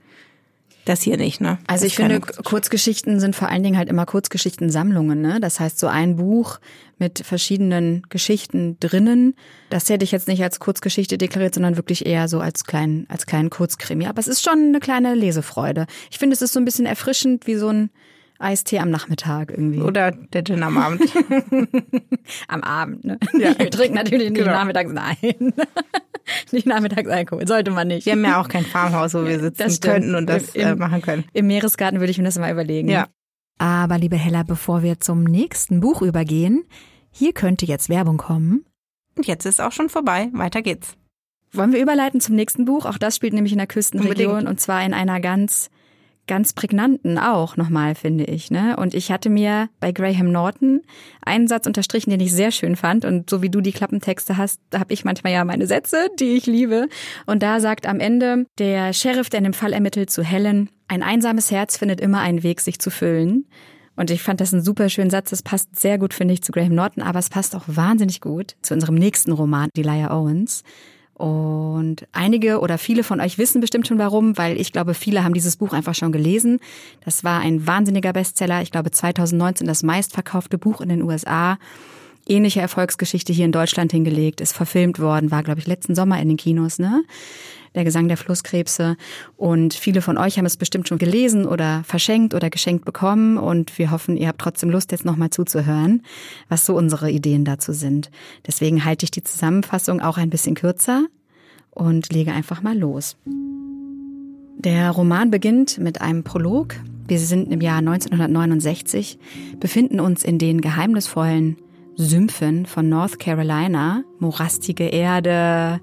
Das 0.85 1.01
hier 1.01 1.15
nicht, 1.17 1.39
ne? 1.39 1.59
Also 1.67 1.85
ich 1.85 1.95
finde, 1.95 2.19
Kurzgeschichten 2.19 3.19
sind 3.21 3.35
vor 3.35 3.47
allen 3.49 3.63
Dingen 3.63 3.77
halt 3.77 3.87
immer 3.87 4.05
Kurzgeschichtensammlungen, 4.05 5.21
ne? 5.21 5.39
Das 5.39 5.59
heißt, 5.59 5.79
so 5.79 5.87
ein 5.87 6.17
Buch 6.17 6.59
mit 6.97 7.19
verschiedenen 7.25 8.03
Geschichten 8.09 8.77
drinnen, 8.79 9.35
das 9.69 9.89
hätte 9.89 10.03
ich 10.03 10.11
jetzt 10.11 10.27
nicht 10.27 10.43
als 10.43 10.59
Kurzgeschichte 10.59 11.17
deklariert, 11.17 11.53
sondern 11.53 11.77
wirklich 11.77 12.05
eher 12.05 12.27
so 12.27 12.39
als 12.39 12.65
kleinen, 12.65 13.05
als 13.09 13.25
kleinen 13.25 13.49
Kurzkrimi. 13.49 14.07
Aber 14.07 14.19
es 14.19 14.27
ist 14.27 14.43
schon 14.43 14.59
eine 14.59 14.79
kleine 14.79 15.15
Lesefreude. 15.15 15.85
Ich 16.11 16.19
finde, 16.19 16.33
es 16.35 16.41
ist 16.41 16.53
so 16.53 16.59
ein 16.59 16.65
bisschen 16.65 16.85
erfrischend 16.85 17.47
wie 17.47 17.55
so 17.55 17.69
ein 17.69 17.89
Eistee 18.39 18.79
am 18.79 18.89
Nachmittag 18.89 19.51
irgendwie. 19.51 19.81
Oder 19.81 20.11
der 20.11 20.43
Gin 20.43 20.63
am 20.63 20.77
Abend. 20.77 21.01
am 22.49 22.61
Abend, 22.61 23.05
ne? 23.05 23.17
Ja. 23.33 23.57
Wir 23.57 23.69
trinken 23.69 23.95
natürlich 23.95 24.31
nicht 24.31 24.39
genau. 24.39 24.51
nachmittags, 24.51 24.91
nein. 24.91 25.53
nicht 26.51 26.65
nachmittags 26.65 27.09
Alkohol, 27.09 27.47
sollte 27.47 27.71
man 27.71 27.87
nicht. 27.87 28.05
Wir 28.05 28.13
haben 28.13 28.23
ja 28.23 28.41
auch 28.41 28.47
kein 28.47 28.65
Farmhaus, 28.65 29.13
wo 29.13 29.25
wir 29.25 29.39
sitzen 29.39 29.79
könnten 29.81 30.15
und 30.15 30.27
das 30.27 30.55
Im, 30.55 30.61
äh, 30.61 30.75
machen 30.75 31.01
können. 31.01 31.25
Im 31.33 31.47
Meeresgarten 31.47 31.99
würde 31.99 32.11
ich 32.11 32.17
mir 32.17 32.23
das 32.23 32.37
mal 32.37 32.51
überlegen. 32.51 32.89
Ja. 32.89 33.07
Aber 33.57 33.97
liebe 33.97 34.17
Hella, 34.17 34.43
bevor 34.43 34.83
wir 34.83 34.99
zum 34.99 35.23
nächsten 35.23 35.79
Buch 35.79 36.01
übergehen, 36.01 36.63
hier 37.11 37.33
könnte 37.33 37.65
jetzt 37.65 37.89
Werbung 37.89 38.17
kommen. 38.17 38.65
Und 39.15 39.27
jetzt 39.27 39.45
ist 39.45 39.61
auch 39.61 39.71
schon 39.71 39.89
vorbei. 39.89 40.29
Weiter 40.33 40.61
geht's. 40.61 40.95
Wollen 41.51 41.71
wir 41.71 41.81
überleiten 41.81 42.19
zum 42.19 42.35
nächsten 42.35 42.65
Buch? 42.65 42.85
Auch 42.85 42.97
das 42.97 43.15
spielt 43.15 43.33
nämlich 43.33 43.51
in 43.51 43.59
der 43.59 43.67
Küstenregion 43.67 44.31
Unbedingt. 44.31 44.49
und 44.49 44.59
zwar 44.59 44.83
in 44.83 44.93
einer 44.93 45.19
ganz 45.19 45.69
ganz 46.27 46.53
prägnanten 46.53 47.17
auch 47.17 47.57
nochmal, 47.57 47.95
finde 47.95 48.23
ich. 48.23 48.49
Ne? 48.49 48.75
Und 48.77 48.93
ich 48.93 49.11
hatte 49.11 49.29
mir 49.29 49.69
bei 49.79 49.91
Graham 49.91 50.31
Norton 50.31 50.81
einen 51.21 51.47
Satz 51.47 51.67
unterstrichen, 51.67 52.11
den 52.11 52.19
ich 52.19 52.31
sehr 52.31 52.51
schön 52.51 52.75
fand. 52.75 53.05
Und 53.05 53.29
so 53.29 53.41
wie 53.41 53.49
du 53.49 53.61
die 53.61 53.71
Klappentexte 53.71 54.37
hast, 54.37 54.59
habe 54.73 54.93
ich 54.93 55.05
manchmal 55.05 55.33
ja 55.33 55.43
meine 55.43 55.67
Sätze, 55.67 56.07
die 56.19 56.35
ich 56.35 56.45
liebe. 56.45 56.87
Und 57.25 57.43
da 57.43 57.59
sagt 57.59 57.85
am 57.85 57.99
Ende 57.99 58.45
der 58.57 58.93
Sheriff, 58.93 59.29
der 59.29 59.39
in 59.39 59.45
dem 59.45 59.53
Fall 59.53 59.73
ermittelt, 59.73 60.09
zu 60.09 60.23
Helen, 60.23 60.69
ein 60.87 61.03
einsames 61.03 61.51
Herz 61.51 61.77
findet 61.77 61.99
immer 62.01 62.19
einen 62.19 62.43
Weg, 62.43 62.61
sich 62.61 62.79
zu 62.79 62.89
füllen. 62.89 63.45
Und 63.95 64.09
ich 64.09 64.23
fand 64.23 64.41
das 64.41 64.53
einen 64.53 64.63
super 64.63 64.89
schönen 64.89 65.09
Satz. 65.09 65.29
Das 65.29 65.43
passt 65.43 65.79
sehr 65.79 65.97
gut, 65.97 66.13
finde 66.13 66.33
ich, 66.33 66.41
zu 66.41 66.51
Graham 66.51 66.75
Norton, 66.75 67.03
aber 67.03 67.19
es 67.19 67.29
passt 67.29 67.55
auch 67.55 67.63
wahnsinnig 67.67 68.21
gut 68.21 68.55
zu 68.61 68.73
unserem 68.73 68.95
nächsten 68.95 69.31
Roman, 69.31 69.69
Delia 69.75 70.11
Owens. 70.11 70.63
Und 71.23 72.05
einige 72.11 72.59
oder 72.59 72.77
viele 72.77 73.01
von 73.01 73.21
euch 73.21 73.37
wissen 73.37 73.61
bestimmt 73.61 73.87
schon 73.87 73.97
warum, 73.97 74.37
weil 74.37 74.59
ich 74.59 74.73
glaube, 74.73 74.93
viele 74.93 75.23
haben 75.23 75.33
dieses 75.33 75.55
Buch 75.55 75.71
einfach 75.71 75.95
schon 75.95 76.11
gelesen. 76.11 76.59
Das 77.05 77.23
war 77.23 77.39
ein 77.39 77.65
wahnsinniger 77.65 78.11
Bestseller. 78.11 78.61
Ich 78.61 78.71
glaube, 78.71 78.91
2019 78.91 79.65
das 79.65 79.83
meistverkaufte 79.83 80.57
Buch 80.57 80.81
in 80.81 80.89
den 80.89 81.01
USA. 81.01 81.57
Ähnliche 82.27 82.59
Erfolgsgeschichte 82.59 83.31
hier 83.31 83.45
in 83.45 83.53
Deutschland 83.53 83.93
hingelegt, 83.93 84.41
ist 84.41 84.51
verfilmt 84.51 84.99
worden, 84.99 85.31
war, 85.31 85.43
glaube 85.43 85.61
ich, 85.61 85.67
letzten 85.67 85.95
Sommer 85.95 86.19
in 86.19 86.27
den 86.27 86.35
Kinos, 86.35 86.77
ne? 86.77 87.05
Der 87.75 87.83
Gesang 87.83 88.07
der 88.07 88.17
Flusskrebse. 88.17 88.97
Und 89.35 89.73
viele 89.73 90.01
von 90.01 90.17
euch 90.17 90.37
haben 90.37 90.45
es 90.45 90.57
bestimmt 90.57 90.87
schon 90.87 90.97
gelesen 90.97 91.45
oder 91.45 91.83
verschenkt 91.85 92.33
oder 92.33 92.49
geschenkt 92.49 92.85
bekommen. 92.85 93.37
Und 93.37 93.77
wir 93.77 93.91
hoffen, 93.91 94.17
ihr 94.17 94.27
habt 94.27 94.41
trotzdem 94.41 94.69
Lust, 94.69 94.91
jetzt 94.91 95.05
nochmal 95.05 95.29
zuzuhören, 95.31 96.03
was 96.49 96.65
so 96.65 96.75
unsere 96.75 97.09
Ideen 97.09 97.45
dazu 97.45 97.73
sind. 97.73 98.11
Deswegen 98.45 98.85
halte 98.85 99.05
ich 99.05 99.11
die 99.11 99.23
Zusammenfassung 99.23 100.01
auch 100.01 100.17
ein 100.17 100.29
bisschen 100.29 100.55
kürzer 100.55 101.05
und 101.71 102.13
lege 102.13 102.31
einfach 102.31 102.61
mal 102.61 102.77
los. 102.77 103.17
Der 104.63 104.91
Roman 104.91 105.29
beginnt 105.29 105.77
mit 105.77 106.01
einem 106.01 106.23
Prolog. 106.23 106.75
Wir 107.07 107.19
sind 107.19 107.51
im 107.51 107.59
Jahr 107.59 107.79
1969, 107.79 109.19
befinden 109.59 109.99
uns 109.99 110.23
in 110.23 110.37
den 110.37 110.61
geheimnisvollen 110.61 111.57
Sümpfen 111.95 112.65
von 112.65 112.87
North 112.87 113.19
Carolina, 113.19 114.03
morastige 114.19 114.85
Erde, 114.85 115.81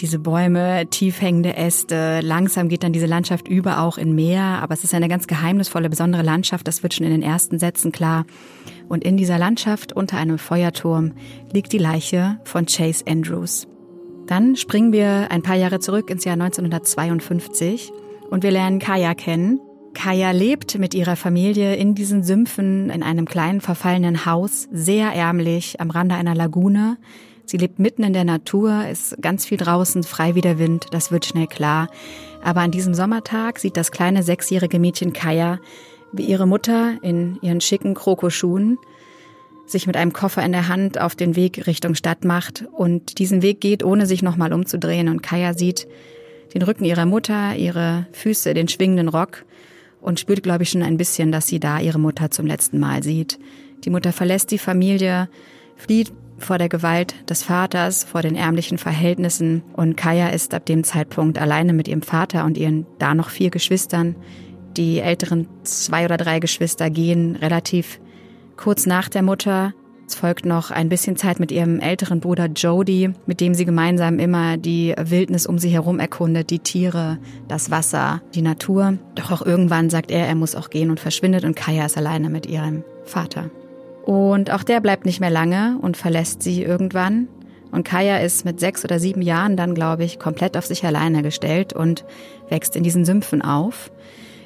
diese 0.00 0.18
Bäume, 0.18 0.86
tief 0.90 1.20
hängende 1.20 1.56
Äste. 1.56 2.20
Langsam 2.20 2.68
geht 2.68 2.82
dann 2.82 2.92
diese 2.92 3.06
Landschaft 3.06 3.48
über 3.48 3.80
auch 3.80 3.98
in 3.98 4.14
Meer, 4.14 4.42
aber 4.42 4.74
es 4.74 4.84
ist 4.84 4.94
eine 4.94 5.08
ganz 5.08 5.26
geheimnisvolle, 5.26 5.88
besondere 5.88 6.22
Landschaft. 6.22 6.66
Das 6.68 6.82
wird 6.82 6.94
schon 6.94 7.06
in 7.06 7.12
den 7.12 7.22
ersten 7.22 7.58
Sätzen 7.58 7.92
klar. 7.92 8.26
Und 8.88 9.04
in 9.04 9.16
dieser 9.16 9.38
Landschaft 9.38 9.92
unter 9.92 10.16
einem 10.18 10.38
Feuerturm 10.38 11.12
liegt 11.52 11.72
die 11.72 11.78
Leiche 11.78 12.38
von 12.44 12.66
Chase 12.66 13.04
Andrews. 13.08 13.66
Dann 14.26 14.56
springen 14.56 14.92
wir 14.92 15.30
ein 15.30 15.42
paar 15.42 15.56
Jahre 15.56 15.80
zurück 15.80 16.10
ins 16.10 16.24
Jahr 16.24 16.34
1952 16.34 17.92
und 18.30 18.42
wir 18.42 18.50
lernen 18.50 18.80
Kaya 18.80 19.14
kennen. 19.14 19.60
Kaya 19.94 20.32
lebt 20.32 20.78
mit 20.78 20.94
ihrer 20.94 21.16
Familie 21.16 21.76
in 21.76 21.94
diesen 21.94 22.22
Sümpfen 22.22 22.90
in 22.90 23.02
einem 23.02 23.24
kleinen 23.24 23.60
verfallenen 23.62 24.26
Haus, 24.26 24.68
sehr 24.70 25.12
ärmlich 25.12 25.80
am 25.80 25.90
Rande 25.90 26.16
einer 26.16 26.34
Lagune. 26.34 26.98
Sie 27.46 27.58
lebt 27.58 27.78
mitten 27.78 28.02
in 28.02 28.12
der 28.12 28.24
Natur, 28.24 28.88
ist 28.88 29.22
ganz 29.22 29.46
viel 29.46 29.56
draußen, 29.56 30.02
frei 30.02 30.34
wie 30.34 30.40
der 30.40 30.58
Wind, 30.58 30.86
das 30.90 31.12
wird 31.12 31.26
schnell 31.26 31.46
klar. 31.46 31.88
Aber 32.42 32.60
an 32.60 32.72
diesem 32.72 32.92
Sommertag 32.92 33.60
sieht 33.60 33.76
das 33.76 33.92
kleine 33.92 34.24
sechsjährige 34.24 34.80
Mädchen 34.80 35.12
Kaya, 35.12 35.60
wie 36.12 36.24
ihre 36.24 36.46
Mutter 36.46 36.96
in 37.02 37.38
ihren 37.42 37.60
schicken 37.60 37.94
Krokoschuhen 37.94 38.78
sich 39.64 39.86
mit 39.86 39.96
einem 39.96 40.12
Koffer 40.12 40.44
in 40.44 40.52
der 40.52 40.68
Hand 40.68 41.00
auf 41.00 41.14
den 41.14 41.36
Weg 41.36 41.66
Richtung 41.66 41.94
Stadt 41.94 42.24
macht 42.24 42.64
und 42.72 43.18
diesen 43.18 43.42
Weg 43.42 43.60
geht, 43.60 43.84
ohne 43.84 44.06
sich 44.06 44.22
nochmal 44.22 44.52
umzudrehen. 44.52 45.08
Und 45.08 45.22
Kaya 45.22 45.54
sieht 45.54 45.86
den 46.54 46.62
Rücken 46.62 46.84
ihrer 46.84 47.06
Mutter, 47.06 47.56
ihre 47.56 48.06
Füße, 48.12 48.54
den 48.54 48.68
schwingenden 48.68 49.08
Rock 49.08 49.44
und 50.00 50.20
spürt, 50.20 50.42
glaube 50.42 50.62
ich, 50.62 50.70
schon 50.70 50.82
ein 50.82 50.96
bisschen, 50.96 51.32
dass 51.32 51.46
sie 51.46 51.60
da 51.60 51.80
ihre 51.80 51.98
Mutter 51.98 52.30
zum 52.30 52.46
letzten 52.46 52.78
Mal 52.78 53.02
sieht. 53.02 53.38
Die 53.84 53.90
Mutter 53.90 54.12
verlässt 54.12 54.50
die 54.50 54.58
Familie, 54.58 55.28
flieht 55.76 56.12
vor 56.38 56.58
der 56.58 56.68
Gewalt 56.68 57.14
des 57.28 57.42
Vaters, 57.42 58.04
vor 58.04 58.22
den 58.22 58.36
ärmlichen 58.36 58.78
Verhältnissen 58.78 59.62
und 59.72 59.96
Kaya 59.96 60.28
ist 60.28 60.54
ab 60.54 60.66
dem 60.66 60.84
Zeitpunkt 60.84 61.38
alleine 61.38 61.72
mit 61.72 61.88
ihrem 61.88 62.02
Vater 62.02 62.44
und 62.44 62.58
ihren 62.58 62.86
da 62.98 63.14
noch 63.14 63.30
vier 63.30 63.50
Geschwistern. 63.50 64.16
Die 64.76 65.00
älteren 65.00 65.48
zwei 65.62 66.04
oder 66.04 66.16
drei 66.16 66.38
Geschwister 66.38 66.90
gehen 66.90 67.36
relativ 67.36 67.98
kurz 68.56 68.86
nach 68.86 69.08
der 69.08 69.22
Mutter. 69.22 69.72
Es 70.06 70.14
folgt 70.14 70.46
noch 70.46 70.70
ein 70.70 70.88
bisschen 70.88 71.16
Zeit 71.16 71.40
mit 71.40 71.50
ihrem 71.50 71.80
älteren 71.80 72.20
Bruder 72.20 72.46
Jody, 72.46 73.10
mit 73.26 73.40
dem 73.40 73.54
sie 73.54 73.64
gemeinsam 73.64 74.20
immer 74.20 74.56
die 74.56 74.94
Wildnis 74.96 75.46
um 75.46 75.58
sie 75.58 75.70
herum 75.70 75.98
erkundet, 75.98 76.50
die 76.50 76.60
Tiere, 76.60 77.18
das 77.48 77.72
Wasser, 77.72 78.22
die 78.34 78.42
Natur. 78.42 78.98
Doch 79.16 79.32
auch 79.32 79.44
irgendwann 79.44 79.90
sagt 79.90 80.12
er, 80.12 80.28
er 80.28 80.36
muss 80.36 80.54
auch 80.54 80.70
gehen 80.70 80.90
und 80.90 81.00
verschwindet 81.00 81.44
und 81.44 81.56
Kaya 81.56 81.86
ist 81.86 81.96
alleine 81.96 82.30
mit 82.30 82.46
ihrem 82.46 82.84
Vater. 83.04 83.50
Und 84.06 84.52
auch 84.52 84.62
der 84.62 84.80
bleibt 84.80 85.04
nicht 85.04 85.20
mehr 85.20 85.30
lange 85.30 85.78
und 85.82 85.96
verlässt 85.96 86.40
sie 86.40 86.62
irgendwann. 86.62 87.26
Und 87.72 87.84
Kaya 87.84 88.18
ist 88.18 88.44
mit 88.44 88.60
sechs 88.60 88.84
oder 88.84 89.00
sieben 89.00 89.20
Jahren 89.20 89.56
dann, 89.56 89.74
glaube 89.74 90.04
ich, 90.04 90.20
komplett 90.20 90.56
auf 90.56 90.64
sich 90.64 90.84
alleine 90.84 91.24
gestellt 91.24 91.72
und 91.72 92.04
wächst 92.48 92.76
in 92.76 92.84
diesen 92.84 93.04
Sümpfen 93.04 93.42
auf. 93.42 93.90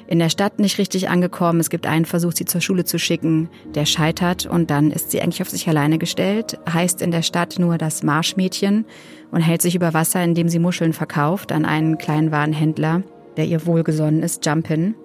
In 0.07 0.17
der 0.17 0.29
Stadt 0.29 0.59
nicht 0.59 0.79
richtig 0.79 1.09
angekommen. 1.09 1.59
Es 1.59 1.69
gibt 1.69 1.85
einen 1.85 2.05
Versuch, 2.05 2.33
sie 2.33 2.45
zur 2.45 2.59
Schule 2.59 2.85
zu 2.85 2.97
schicken, 2.97 3.49
der 3.75 3.85
scheitert 3.85 4.47
und 4.47 4.71
dann 4.71 4.89
ist 4.89 5.11
sie 5.11 5.21
eigentlich 5.21 5.43
auf 5.43 5.49
sich 5.49 5.69
alleine 5.69 5.99
gestellt. 5.99 6.57
Heißt 6.67 6.99
in 7.03 7.11
der 7.11 7.21
Stadt 7.21 7.59
nur 7.59 7.77
das 7.77 8.01
Marschmädchen 8.01 8.85
und 9.29 9.41
hält 9.41 9.61
sich 9.61 9.75
über 9.75 9.93
Wasser, 9.93 10.23
indem 10.23 10.49
sie 10.49 10.59
Muscheln 10.59 10.93
verkauft 10.93 11.51
an 11.51 11.65
einen 11.65 11.99
kleinen 11.99 12.31
Warenhändler, 12.31 13.03
der 13.37 13.45
ihr 13.45 13.67
wohlgesonnen 13.67 14.23
ist, 14.23 14.43
Jumpin. 14.43 14.95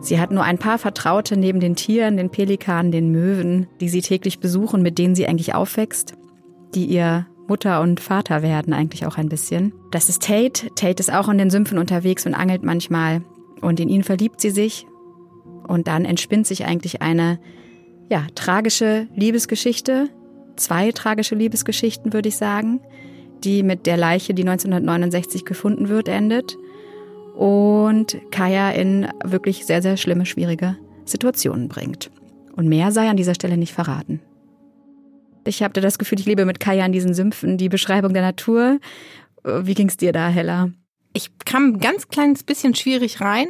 Sie 0.00 0.20
hat 0.20 0.30
nur 0.30 0.44
ein 0.44 0.58
paar 0.58 0.78
Vertraute 0.78 1.36
neben 1.36 1.60
den 1.60 1.74
Tieren, 1.74 2.16
den 2.16 2.30
Pelikanen, 2.30 2.92
den 2.92 3.10
Möwen, 3.10 3.66
die 3.80 3.88
sie 3.88 4.02
täglich 4.02 4.38
besuchen, 4.38 4.82
mit 4.82 4.98
denen 4.98 5.14
sie 5.14 5.26
eigentlich 5.26 5.54
aufwächst, 5.54 6.14
die 6.74 6.86
ihr 6.86 7.26
Mutter 7.48 7.80
und 7.80 8.00
Vater 8.00 8.42
werden 8.42 8.72
eigentlich 8.72 9.06
auch 9.06 9.16
ein 9.16 9.28
bisschen. 9.28 9.72
Das 9.90 10.08
ist 10.08 10.22
Tate. 10.22 10.68
Tate 10.74 11.00
ist 11.00 11.12
auch 11.12 11.28
in 11.28 11.38
den 11.38 11.50
Sümpfen 11.50 11.78
unterwegs 11.78 12.26
und 12.26 12.34
angelt 12.34 12.62
manchmal. 12.62 13.22
Und 13.60 13.80
in 13.80 13.88
ihn 13.88 14.02
verliebt 14.02 14.40
sie 14.40 14.50
sich. 14.50 14.86
Und 15.66 15.86
dann 15.88 16.04
entspinnt 16.04 16.46
sich 16.46 16.64
eigentlich 16.64 17.02
eine, 17.02 17.38
ja, 18.10 18.26
tragische 18.34 19.08
Liebesgeschichte. 19.14 20.08
Zwei 20.56 20.92
tragische 20.92 21.34
Liebesgeschichten, 21.34 22.12
würde 22.12 22.28
ich 22.28 22.36
sagen, 22.36 22.80
die 23.44 23.62
mit 23.62 23.86
der 23.86 23.96
Leiche, 23.96 24.34
die 24.34 24.42
1969 24.42 25.44
gefunden 25.44 25.88
wird, 25.88 26.08
endet 26.08 26.56
und 27.36 28.16
Kaya 28.30 28.70
in 28.70 29.08
wirklich 29.22 29.66
sehr, 29.66 29.82
sehr 29.82 29.96
schlimme, 29.96 30.24
schwierige 30.24 30.76
Situationen 31.04 31.68
bringt. 31.68 32.10
Und 32.56 32.68
mehr 32.68 32.90
sei 32.90 33.08
an 33.10 33.18
dieser 33.18 33.34
Stelle 33.34 33.58
nicht 33.58 33.74
verraten. 33.74 34.20
Ich 35.46 35.62
habe 35.62 35.80
das 35.80 35.98
Gefühl, 35.98 36.18
ich 36.18 36.26
lebe 36.26 36.46
mit 36.46 36.58
Kaya 36.58 36.84
in 36.86 36.92
diesen 36.92 37.14
Sümpfen. 37.14 37.58
Die 37.58 37.68
Beschreibung 37.68 38.14
der 38.14 38.22
Natur. 38.22 38.80
Wie 39.44 39.74
ging's 39.74 39.98
dir 39.98 40.12
da, 40.12 40.28
Hella? 40.28 40.70
Ich 41.12 41.30
kam 41.44 41.74
ein 41.74 41.78
ganz 41.78 42.08
kleines 42.08 42.42
bisschen 42.42 42.74
schwierig 42.74 43.20
rein. 43.20 43.48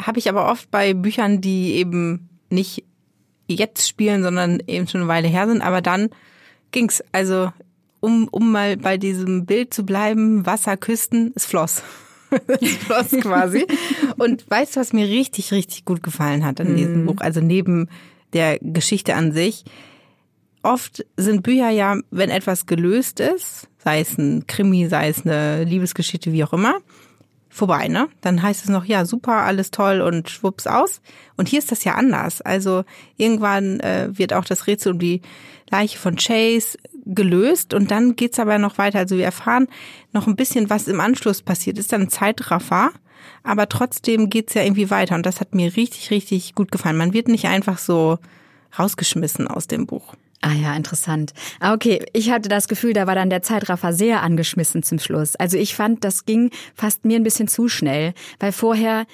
Habe 0.00 0.18
ich 0.18 0.28
aber 0.28 0.50
oft 0.50 0.70
bei 0.70 0.94
Büchern, 0.94 1.40
die 1.40 1.74
eben 1.74 2.28
nicht 2.50 2.84
jetzt 3.48 3.88
spielen, 3.88 4.22
sondern 4.22 4.62
eben 4.66 4.86
schon 4.86 5.02
eine 5.02 5.08
Weile 5.08 5.28
her 5.28 5.48
sind. 5.48 5.60
Aber 5.60 5.82
dann 5.82 6.10
ging's. 6.70 7.02
Also, 7.12 7.52
um, 8.00 8.28
um 8.30 8.52
mal 8.52 8.76
bei 8.76 8.96
diesem 8.96 9.44
Bild 9.44 9.74
zu 9.74 9.84
bleiben, 9.84 10.46
Wasser, 10.46 10.76
Küsten, 10.76 11.32
es 11.34 11.44
floss. 11.44 11.82
Schloss 12.62 13.10
quasi. 13.20 13.66
Und 14.16 14.48
weißt 14.48 14.76
du, 14.76 14.80
was 14.80 14.92
mir 14.92 15.06
richtig, 15.06 15.52
richtig 15.52 15.84
gut 15.84 16.02
gefallen 16.02 16.44
hat 16.44 16.60
an 16.60 16.76
diesem 16.76 17.02
mhm. 17.02 17.06
Buch? 17.06 17.16
Also 17.18 17.40
neben 17.40 17.88
der 18.32 18.58
Geschichte 18.60 19.14
an 19.14 19.32
sich. 19.32 19.64
Oft 20.62 21.04
sind 21.16 21.42
Bücher 21.42 21.70
ja, 21.70 21.96
wenn 22.10 22.30
etwas 22.30 22.66
gelöst 22.66 23.20
ist, 23.20 23.68
sei 23.78 24.00
es 24.00 24.18
ein 24.18 24.46
Krimi, 24.46 24.88
sei 24.88 25.08
es 25.08 25.24
eine 25.24 25.62
Liebesgeschichte, 25.64 26.32
wie 26.32 26.42
auch 26.42 26.52
immer, 26.52 26.78
vorbei, 27.48 27.88
ne? 27.88 28.08
Dann 28.20 28.42
heißt 28.42 28.64
es 28.64 28.68
noch, 28.68 28.84
ja, 28.84 29.04
super, 29.04 29.44
alles 29.44 29.70
toll 29.70 30.00
und 30.00 30.28
schwupps 30.28 30.66
aus. 30.66 31.00
Und 31.36 31.48
hier 31.48 31.60
ist 31.60 31.70
das 31.70 31.84
ja 31.84 31.94
anders. 31.94 32.42
Also 32.42 32.84
irgendwann 33.16 33.80
äh, 33.80 34.08
wird 34.10 34.32
auch 34.32 34.44
das 34.44 34.66
Rätsel 34.66 34.92
um 34.92 34.98
die 34.98 35.22
Leiche 35.70 35.98
von 35.98 36.16
Chase 36.16 36.78
gelöst 37.06 37.72
und 37.72 37.90
dann 37.90 38.16
geht's 38.16 38.38
aber 38.38 38.58
noch 38.58 38.78
weiter. 38.78 38.98
Also 38.98 39.16
wir 39.16 39.24
erfahren 39.24 39.68
noch 40.12 40.26
ein 40.26 40.36
bisschen, 40.36 40.68
was 40.70 40.88
im 40.88 41.00
Anschluss 41.00 41.42
passiert. 41.42 41.78
Ist 41.78 41.92
dann 41.92 42.02
ein 42.02 42.08
Zeitraffer, 42.08 42.90
aber 43.42 43.68
trotzdem 43.68 44.28
geht's 44.28 44.54
ja 44.54 44.62
irgendwie 44.62 44.90
weiter 44.90 45.14
und 45.14 45.24
das 45.24 45.40
hat 45.40 45.54
mir 45.54 45.76
richtig, 45.76 46.10
richtig 46.10 46.54
gut 46.54 46.72
gefallen. 46.72 46.96
Man 46.96 47.12
wird 47.12 47.28
nicht 47.28 47.46
einfach 47.46 47.78
so 47.78 48.18
rausgeschmissen 48.78 49.48
aus 49.48 49.66
dem 49.66 49.86
Buch. 49.86 50.14
Ah 50.42 50.52
ja, 50.52 50.74
interessant. 50.76 51.32
Ah, 51.60 51.72
okay, 51.72 52.04
ich 52.12 52.30
hatte 52.30 52.48
das 52.48 52.68
Gefühl, 52.68 52.92
da 52.92 53.06
war 53.06 53.14
dann 53.14 53.30
der 53.30 53.42
Zeitraffer 53.42 53.92
sehr 53.92 54.22
angeschmissen 54.22 54.82
zum 54.82 54.98
Schluss. 54.98 55.34
Also 55.36 55.56
ich 55.56 55.74
fand, 55.74 56.04
das 56.04 56.24
ging 56.24 56.50
fast 56.74 57.04
mir 57.04 57.18
ein 57.18 57.24
bisschen 57.24 57.48
zu 57.48 57.68
schnell, 57.68 58.12
weil 58.38 58.52
vorher 58.52 59.06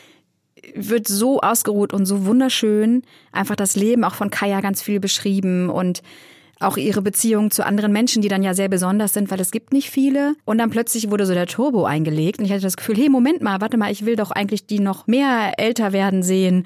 wird 0.75 1.09
so 1.09 1.41
ausgeruht 1.41 1.93
und 1.93 2.07
so 2.07 2.27
wunderschön 2.27 3.03
einfach 3.33 3.57
das 3.57 3.77
Leben 3.77 4.05
auch 4.05 4.15
von 4.15 4.31
Kaya 4.31 4.61
ganz 4.61 4.83
viel 4.83 5.01
beschrieben 5.01 5.71
und 5.71 6.03
auch 6.63 6.77
ihre 6.77 7.03
Beziehung 7.03 7.51
zu 7.51 7.65
anderen 7.65 7.93
Menschen, 7.93 8.23
die 8.23 8.29
dann 8.29 8.43
ja 8.43 8.55
sehr 8.55 8.69
besonders 8.69 9.13
sind, 9.13 9.31
weil 9.31 9.41
es 9.41 9.51
gibt 9.51 9.73
nicht 9.73 9.91
viele. 9.91 10.35
Und 10.45 10.59
dann 10.59 10.71
plötzlich 10.71 11.11
wurde 11.11 11.27
so 11.27 11.35
der 11.35 11.47
Turbo 11.47 11.85
eingelegt 11.85 12.39
und 12.39 12.45
ich 12.45 12.53
hatte 12.53 12.63
das 12.63 12.77
Gefühl, 12.77 12.97
hey, 12.97 13.09
Moment 13.09 13.43
mal, 13.43 13.61
warte 13.61 13.77
mal, 13.77 13.91
ich 13.91 14.05
will 14.05 14.17
doch 14.17 14.31
eigentlich 14.31 14.67
die 14.67 14.81
noch 14.81 15.07
mehr 15.07 15.59
älter 15.59 15.93
werden 15.93 16.23
sehen. 16.23 16.65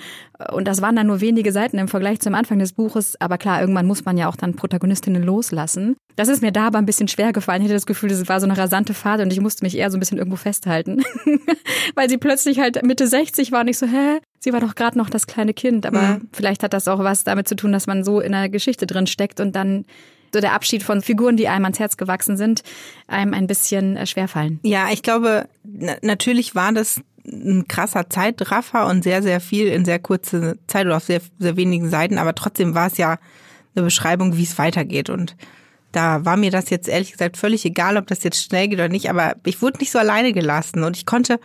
Und 0.52 0.68
das 0.68 0.82
waren 0.82 0.96
dann 0.96 1.06
nur 1.06 1.20
wenige 1.20 1.50
Seiten 1.52 1.78
im 1.78 1.88
Vergleich 1.88 2.20
zum 2.20 2.34
Anfang 2.34 2.58
des 2.58 2.72
Buches. 2.72 3.18
Aber 3.20 3.38
klar, 3.38 3.60
irgendwann 3.60 3.86
muss 3.86 4.04
man 4.04 4.18
ja 4.18 4.28
auch 4.28 4.36
dann 4.36 4.54
Protagonistinnen 4.54 5.22
loslassen. 5.22 5.96
Das 6.14 6.28
ist 6.28 6.42
mir 6.42 6.52
da 6.52 6.68
aber 6.68 6.78
ein 6.78 6.86
bisschen 6.86 7.08
schwer 7.08 7.32
gefallen. 7.32 7.62
Ich 7.62 7.66
hatte 7.66 7.74
das 7.74 7.86
Gefühl, 7.86 8.10
das 8.10 8.28
war 8.28 8.40
so 8.40 8.46
eine 8.46 8.56
rasante 8.56 8.94
Fahrt 8.94 9.20
und 9.20 9.32
ich 9.32 9.40
musste 9.40 9.64
mich 9.64 9.76
eher 9.76 9.90
so 9.90 9.96
ein 9.96 10.00
bisschen 10.00 10.18
irgendwo 10.18 10.36
festhalten. 10.36 11.02
weil 11.94 12.08
sie 12.08 12.18
plötzlich 12.18 12.58
halt 12.58 12.82
Mitte 12.84 13.06
60 13.06 13.52
war 13.52 13.60
und 13.60 13.68
ich 13.68 13.78
so, 13.78 13.86
hä? 13.86 14.20
Sie 14.38 14.52
war 14.52 14.60
doch 14.60 14.74
gerade 14.74 14.98
noch 14.98 15.10
das 15.10 15.26
kleine 15.26 15.54
Kind, 15.54 15.86
aber 15.86 16.02
mhm. 16.02 16.28
vielleicht 16.32 16.62
hat 16.62 16.72
das 16.72 16.88
auch 16.88 17.00
was 17.00 17.24
damit 17.24 17.48
zu 17.48 17.56
tun, 17.56 17.72
dass 17.72 17.86
man 17.86 18.04
so 18.04 18.20
in 18.20 18.32
der 18.32 18.48
Geschichte 18.48 18.86
drin 18.86 19.06
steckt 19.06 19.40
und 19.40 19.56
dann 19.56 19.84
so 20.32 20.40
der 20.40 20.52
Abschied 20.52 20.82
von 20.82 21.02
Figuren, 21.02 21.36
die 21.36 21.48
einem 21.48 21.64
ans 21.64 21.78
Herz 21.78 21.96
gewachsen 21.96 22.36
sind, 22.36 22.62
einem 23.06 23.34
ein 23.34 23.46
bisschen 23.46 23.96
äh, 23.96 24.06
schwerfallen. 24.06 24.60
Ja, 24.62 24.88
ich 24.92 25.02
glaube, 25.02 25.48
natürlich 26.02 26.54
war 26.54 26.72
das 26.72 27.00
ein 27.26 27.66
krasser 27.66 28.08
Zeitraffer 28.08 28.86
und 28.86 29.02
sehr, 29.02 29.22
sehr 29.22 29.40
viel 29.40 29.66
in 29.66 29.84
sehr 29.84 29.98
kurzer 29.98 30.56
Zeit 30.66 30.86
oder 30.86 30.98
auf 30.98 31.04
sehr, 31.04 31.20
sehr 31.38 31.56
wenigen 31.56 31.90
Seiten, 31.90 32.18
aber 32.18 32.34
trotzdem 32.34 32.74
war 32.74 32.88
es 32.88 32.98
ja 32.98 33.18
eine 33.74 33.84
Beschreibung, 33.84 34.36
wie 34.36 34.44
es 34.44 34.58
weitergeht 34.58 35.10
und 35.10 35.36
da 35.92 36.24
war 36.24 36.36
mir 36.36 36.50
das 36.50 36.70
jetzt 36.70 36.88
ehrlich 36.88 37.12
gesagt 37.12 37.36
völlig 37.36 37.64
egal, 37.64 37.96
ob 37.96 38.06
das 38.06 38.22
jetzt 38.22 38.42
schnell 38.42 38.68
geht 38.68 38.78
oder 38.78 38.88
nicht, 38.88 39.08
aber 39.08 39.36
ich 39.44 39.62
wurde 39.62 39.78
nicht 39.78 39.90
so 39.90 39.98
alleine 39.98 40.32
gelassen 40.32 40.84
und 40.84 40.96
ich 40.96 41.06
konnte 41.06 41.40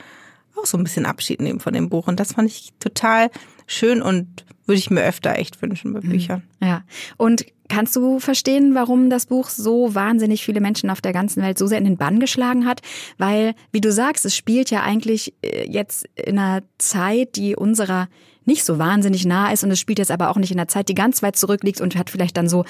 auch 0.58 0.66
so 0.66 0.78
ein 0.78 0.84
bisschen 0.84 1.06
Abschied 1.06 1.42
nehmen 1.42 1.60
von 1.60 1.74
dem 1.74 1.90
Buch. 1.90 2.08
Und 2.08 2.20
das 2.20 2.34
fand 2.34 2.50
ich 2.50 2.74
total 2.80 3.30
schön 3.68 4.02
und 4.02 4.46
würde 4.66 4.80
ich 4.80 4.90
mir 4.90 5.04
öfter 5.04 5.38
echt 5.38 5.62
wünschen 5.62 5.94
bei 5.94 6.02
mhm. 6.02 6.10
Büchern. 6.10 6.44
Ja. 6.62 6.84
Und 7.18 7.46
kannst 7.70 7.96
du 7.96 8.20
verstehen, 8.20 8.76
warum 8.76 9.10
das 9.10 9.26
Buch 9.26 9.50
so 9.50 9.96
wahnsinnig 9.96 10.44
viele 10.44 10.62
Menschen 10.62 10.90
auf 10.90 11.02
der 11.02 11.14
ganzen 11.14 11.42
Welt 11.42 11.58
so 11.58 11.68
sehr 11.68 11.78
in 11.78 11.86
den 11.86 11.98
Bann 11.98 12.20
geschlagen 12.20 12.66
hat? 12.66 12.82
Weil, 13.18 13.56
wie 13.72 13.82
du 13.82 13.92
sagst, 13.92 14.26
es 14.26 14.36
spielt 14.36 14.70
ja 14.72 14.84
eigentlich 14.84 15.34
äh, 15.42 15.68
jetzt 15.70 16.08
in 16.16 16.38
einer 16.38 16.64
Zeit, 16.78 17.36
die 17.36 17.56
unserer 17.56 18.08
nicht 18.44 18.66
so 18.66 18.80
wahnsinnig 18.80 19.26
nah 19.26 19.52
ist 19.52 19.64
und 19.64 19.70
es 19.70 19.80
spielt 19.80 20.00
jetzt 20.00 20.10
aber 20.10 20.30
auch 20.30 20.38
nicht 20.38 20.52
in 20.52 20.60
einer 20.60 20.68
Zeit, 20.68 20.90
die 20.90 20.96
ganz 20.96 21.22
weit 21.22 21.36
zurückliegt 21.36 21.80
und 21.80 21.96
hat 21.96 22.10
vielleicht 22.10 22.38
dann 22.38 22.50
so 22.50 22.66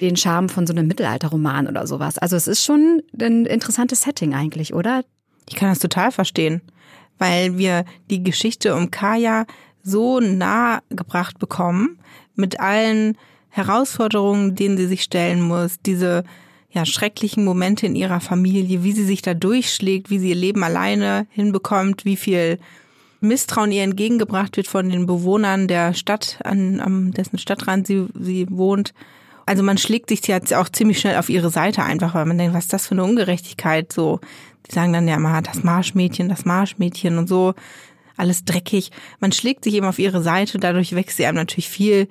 den 0.00 0.16
Charme 0.16 0.48
von 0.48 0.66
so 0.66 0.72
einem 0.72 0.88
Mittelalterroman 0.88 1.68
oder 1.68 1.86
sowas. 1.86 2.18
Also 2.18 2.34
es 2.34 2.48
ist 2.48 2.64
schon 2.64 3.02
ein 3.20 3.46
interessantes 3.46 4.02
Setting 4.02 4.34
eigentlich, 4.34 4.74
oder? 4.74 5.04
Ich 5.48 5.54
kann 5.54 5.68
das 5.68 5.78
total 5.78 6.10
verstehen 6.10 6.60
weil 7.18 7.58
wir 7.58 7.84
die 8.10 8.22
Geschichte 8.22 8.74
um 8.74 8.90
Kaya 8.90 9.46
so 9.82 10.20
nah 10.20 10.80
gebracht 10.90 11.38
bekommen 11.38 11.98
mit 12.34 12.60
allen 12.60 13.16
Herausforderungen, 13.50 14.54
denen 14.54 14.76
sie 14.76 14.86
sich 14.86 15.02
stellen 15.02 15.42
muss, 15.42 15.76
diese 15.84 16.24
ja, 16.70 16.86
schrecklichen 16.86 17.44
Momente 17.44 17.86
in 17.86 17.94
ihrer 17.94 18.20
Familie, 18.20 18.82
wie 18.82 18.92
sie 18.92 19.04
sich 19.04 19.20
da 19.20 19.34
durchschlägt, 19.34 20.08
wie 20.08 20.18
sie 20.18 20.30
ihr 20.30 20.34
Leben 20.34 20.64
alleine 20.64 21.26
hinbekommt, 21.30 22.04
wie 22.04 22.16
viel 22.16 22.58
Misstrauen 23.20 23.70
ihr 23.70 23.84
entgegengebracht 23.84 24.56
wird 24.56 24.66
von 24.66 24.88
den 24.88 25.06
Bewohnern 25.06 25.68
der 25.68 25.94
Stadt, 25.94 26.38
an, 26.44 26.80
an 26.80 27.12
dessen 27.12 27.38
Stadtrand 27.38 27.86
sie, 27.86 28.06
sie 28.18 28.46
wohnt. 28.50 28.94
Also 29.46 29.62
man 29.62 29.78
schlägt 29.78 30.08
sich 30.08 30.26
jetzt 30.26 30.54
auch 30.54 30.68
ziemlich 30.68 31.00
schnell 31.00 31.16
auf 31.16 31.28
ihre 31.28 31.50
Seite 31.50 31.82
einfach, 31.82 32.14
weil 32.14 32.26
man 32.26 32.38
denkt, 32.38 32.54
was 32.54 32.64
ist 32.64 32.72
das 32.72 32.86
für 32.86 32.92
eine 32.92 33.04
Ungerechtigkeit? 33.04 33.92
So, 33.92 34.20
die 34.66 34.72
sagen 34.72 34.92
dann 34.92 35.08
ja 35.08 35.16
immer, 35.16 35.42
das 35.42 35.62
Marschmädchen, 35.62 36.28
das 36.28 36.44
Marschmädchen 36.44 37.18
und 37.18 37.28
so, 37.28 37.54
alles 38.16 38.44
dreckig. 38.44 38.90
Man 39.20 39.32
schlägt 39.32 39.64
sich 39.64 39.74
eben 39.74 39.86
auf 39.86 39.98
ihre 39.98 40.22
Seite, 40.22 40.58
dadurch 40.58 40.94
wächst 40.94 41.16
sie 41.16 41.26
einem 41.26 41.36
natürlich 41.36 41.68
viel 41.68 42.08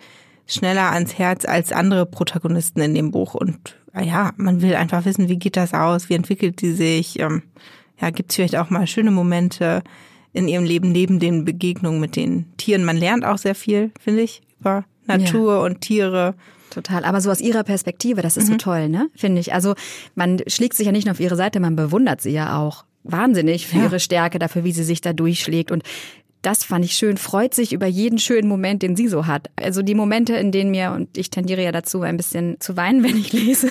schneller 0.48 0.92
ans 0.92 1.18
Herz 1.18 1.46
als 1.46 1.72
andere 1.72 2.06
Protagonisten 2.06 2.82
in 2.82 2.94
dem 2.94 3.12
Buch. 3.12 3.36
Und 3.36 3.78
ah 3.94 4.02
ja, 4.02 4.32
man 4.38 4.62
will 4.62 4.76
einfach 4.76 5.06
wissen, 5.06 5.30
wie 5.30 5.40
geht 5.40 5.58
das 5.58 5.74
aus, 5.74 6.10
wie 6.10 6.16
entwickelt 6.16 6.62
die 6.62 6.74
sich, 6.74 7.20
ähm, 7.20 7.44
ja, 8.00 8.10
gibt 8.10 8.32
es 8.32 8.36
vielleicht 8.36 8.58
auch 8.58 8.70
mal 8.70 8.88
schöne 8.88 9.12
Momente 9.12 9.84
in 10.34 10.48
ihrem 10.48 10.66
Leben 10.66 10.92
neben 10.92 11.20
den 11.20 11.46
Begegnungen 11.46 12.00
mit 12.00 12.16
den 12.16 12.46
Tieren. 12.58 12.84
Man 12.84 12.98
lernt 12.98 13.26
auch 13.26 13.38
sehr 13.38 13.56
viel, 13.56 13.92
finde 14.00 14.22
ich, 14.22 14.42
über 14.60 14.86
Natur 15.06 15.56
ja. 15.56 15.62
und 15.62 15.82
Tiere. 15.82 16.36
Total, 16.72 17.04
aber 17.04 17.22
so 17.22 17.30
aus 17.30 17.42
ihrer 17.42 17.64
Perspektive, 17.64 18.22
das 18.22 18.38
ist 18.38 18.48
mhm. 18.48 18.54
so 18.54 18.58
toll, 18.58 18.90
ne? 18.90 19.10
Finde 19.16 19.40
ich. 19.40 19.54
Also 19.54 19.76
man 20.16 20.42
schlägt 20.48 20.76
sich 20.76 20.88
ja 20.88 20.92
nicht 20.92 21.06
nur 21.06 21.12
auf 21.12 21.20
ihre 21.20 21.36
Seite, 21.36 21.60
man 21.60 21.76
bewundert 21.76 22.22
sie 22.22 22.32
ja 22.32 22.58
auch 22.58 22.86
wahnsinnig 23.04 23.68
für 23.68 23.78
ja. 23.78 23.84
ihre 23.84 24.00
Stärke, 24.00 24.40
dafür, 24.40 24.64
wie 24.64 24.72
sie 24.72 24.84
sich 24.84 25.02
da 25.02 25.14
durchschlägt. 25.14 25.72
Und 25.72 25.84
das 26.42 26.64
fand 26.64 26.86
ich 26.86 26.94
schön, 26.94 27.18
freut 27.18 27.54
sich 27.54 27.74
über 27.74 27.86
jeden 27.86 28.18
schönen 28.18 28.48
Moment, 28.48 28.82
den 28.82 28.96
sie 28.96 29.08
so 29.08 29.28
hat. 29.28 29.50
Also 29.58 29.82
die 29.82 29.94
Momente, 29.94 30.34
in 30.34 30.52
denen 30.52 30.72
mir, 30.72 30.92
und 30.92 31.16
ich 31.18 31.30
tendiere 31.30 31.64
ja 31.64 31.72
dazu, 31.72 32.02
ein 32.02 32.18
bisschen 32.18 32.60
zu 32.60 32.78
weinen, 32.78 33.04
wenn 33.04 33.18
ich 33.18 33.34
lese. 33.34 33.70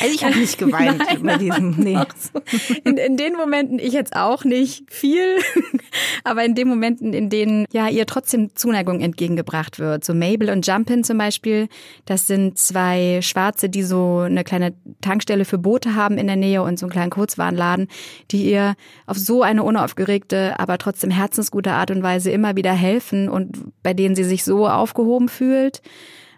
Also 0.00 0.14
ich 0.14 0.24
habe 0.24 0.38
nicht 0.38 0.58
geweint 0.58 0.98
Nein, 1.06 1.22
bei 1.22 1.36
diesem. 1.36 1.70
Nee. 1.78 1.98
So. 2.18 2.40
In, 2.84 2.96
in 2.96 3.16
den 3.16 3.34
Momenten, 3.34 3.78
ich 3.78 3.92
jetzt 3.92 4.16
auch 4.16 4.44
nicht 4.44 4.92
viel, 4.92 5.38
aber 6.24 6.44
in 6.44 6.54
den 6.54 6.68
Momenten, 6.68 7.12
in 7.12 7.30
denen 7.30 7.66
ja 7.72 7.88
ihr 7.88 8.06
trotzdem 8.06 8.54
Zuneigung 8.54 9.00
entgegengebracht 9.00 9.78
wird. 9.78 10.04
So 10.04 10.14
Mabel 10.14 10.50
und 10.50 10.66
Jumpin 10.66 11.04
zum 11.04 11.18
Beispiel, 11.18 11.68
das 12.04 12.26
sind 12.26 12.58
zwei 12.58 13.20
Schwarze, 13.22 13.68
die 13.68 13.82
so 13.82 14.20
eine 14.20 14.44
kleine 14.44 14.74
Tankstelle 15.00 15.44
für 15.44 15.58
Boote 15.58 15.94
haben 15.94 16.18
in 16.18 16.26
der 16.26 16.36
Nähe 16.36 16.62
und 16.62 16.78
so 16.78 16.86
einen 16.86 16.92
kleinen 16.92 17.10
Kurzwarenladen, 17.10 17.88
die 18.30 18.50
ihr 18.50 18.74
auf 19.06 19.18
so 19.18 19.42
eine 19.42 19.62
unaufgeregte, 19.62 20.58
aber 20.58 20.78
trotzdem 20.78 21.10
herzensgute 21.10 21.72
Art 21.72 21.90
und 21.90 22.02
Weise 22.02 22.30
immer 22.30 22.56
wieder 22.56 22.72
helfen 22.72 23.28
und 23.28 23.82
bei 23.82 23.94
denen 23.94 24.16
sie 24.16 24.24
sich 24.24 24.44
so 24.44 24.68
aufgehoben 24.68 25.28
fühlt 25.28 25.82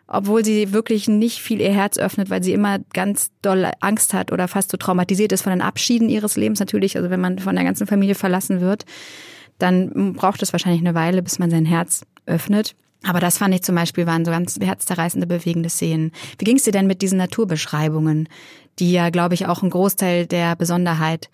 obwohl 0.09 0.45
sie 0.45 0.73
wirklich 0.73 1.09
nicht 1.09 1.41
viel 1.41 1.61
ihr 1.61 1.73
Herz 1.73 1.99
öffnet, 1.99 2.31
weil 2.31 2.43
sie 2.43 2.53
immer 2.53 2.79
ganz 2.93 3.31
doll 3.43 3.71
Angst 3.81 4.15
hat 4.15 4.33
oder 4.33 4.47
fast 4.49 4.71
so 4.71 4.77
traumatisiert 4.77 5.33
ist 5.33 5.43
von 5.43 5.51
den 5.51 5.63
Abschieden 5.63 6.09
ihres 6.09 6.37
Lebens 6.37 6.61
natürlich. 6.61 6.97
Also 6.97 7.11
wenn 7.11 7.21
man 7.21 7.39
von 7.39 7.57
der 7.57 7.65
ganzen 7.65 7.87
Familie 7.87 8.15
verlassen 8.15 8.61
wird, 8.61 8.85
dann 9.59 10.15
braucht 10.15 10.43
es 10.43 10.53
wahrscheinlich 10.53 10.83
eine 10.83 10.95
Weile, 10.95 11.23
bis 11.23 11.39
man 11.39 11.51
sein 11.51 11.65
Herz 11.65 12.05
öffnet. 12.27 12.77
Aber 13.03 13.21
das 13.21 13.39
fand 13.39 13.55
ich 13.55 13.63
zum 13.63 13.75
Beispiel 13.75 14.07
waren 14.07 14.25
so 14.25 14.31
ganz 14.31 14.59
herzzerreißende, 14.61 15.27
bewegende 15.27 15.69
Szenen. 15.69 16.13
Wie 16.39 16.45
ging 16.45 16.57
es 16.57 16.65
dir 16.65 16.73
denn 16.73 16.87
mit 16.87 17.03
diesen 17.03 17.19
Naturbeschreibungen, 17.19 18.29
die 18.79 18.93
ja, 18.93 19.11
glaube 19.11 19.35
ich, 19.35 19.47
auch 19.47 19.63
einen 19.63 19.71
Großteil 19.71 20.27
der 20.27 20.57
Besonderheit 20.57 21.31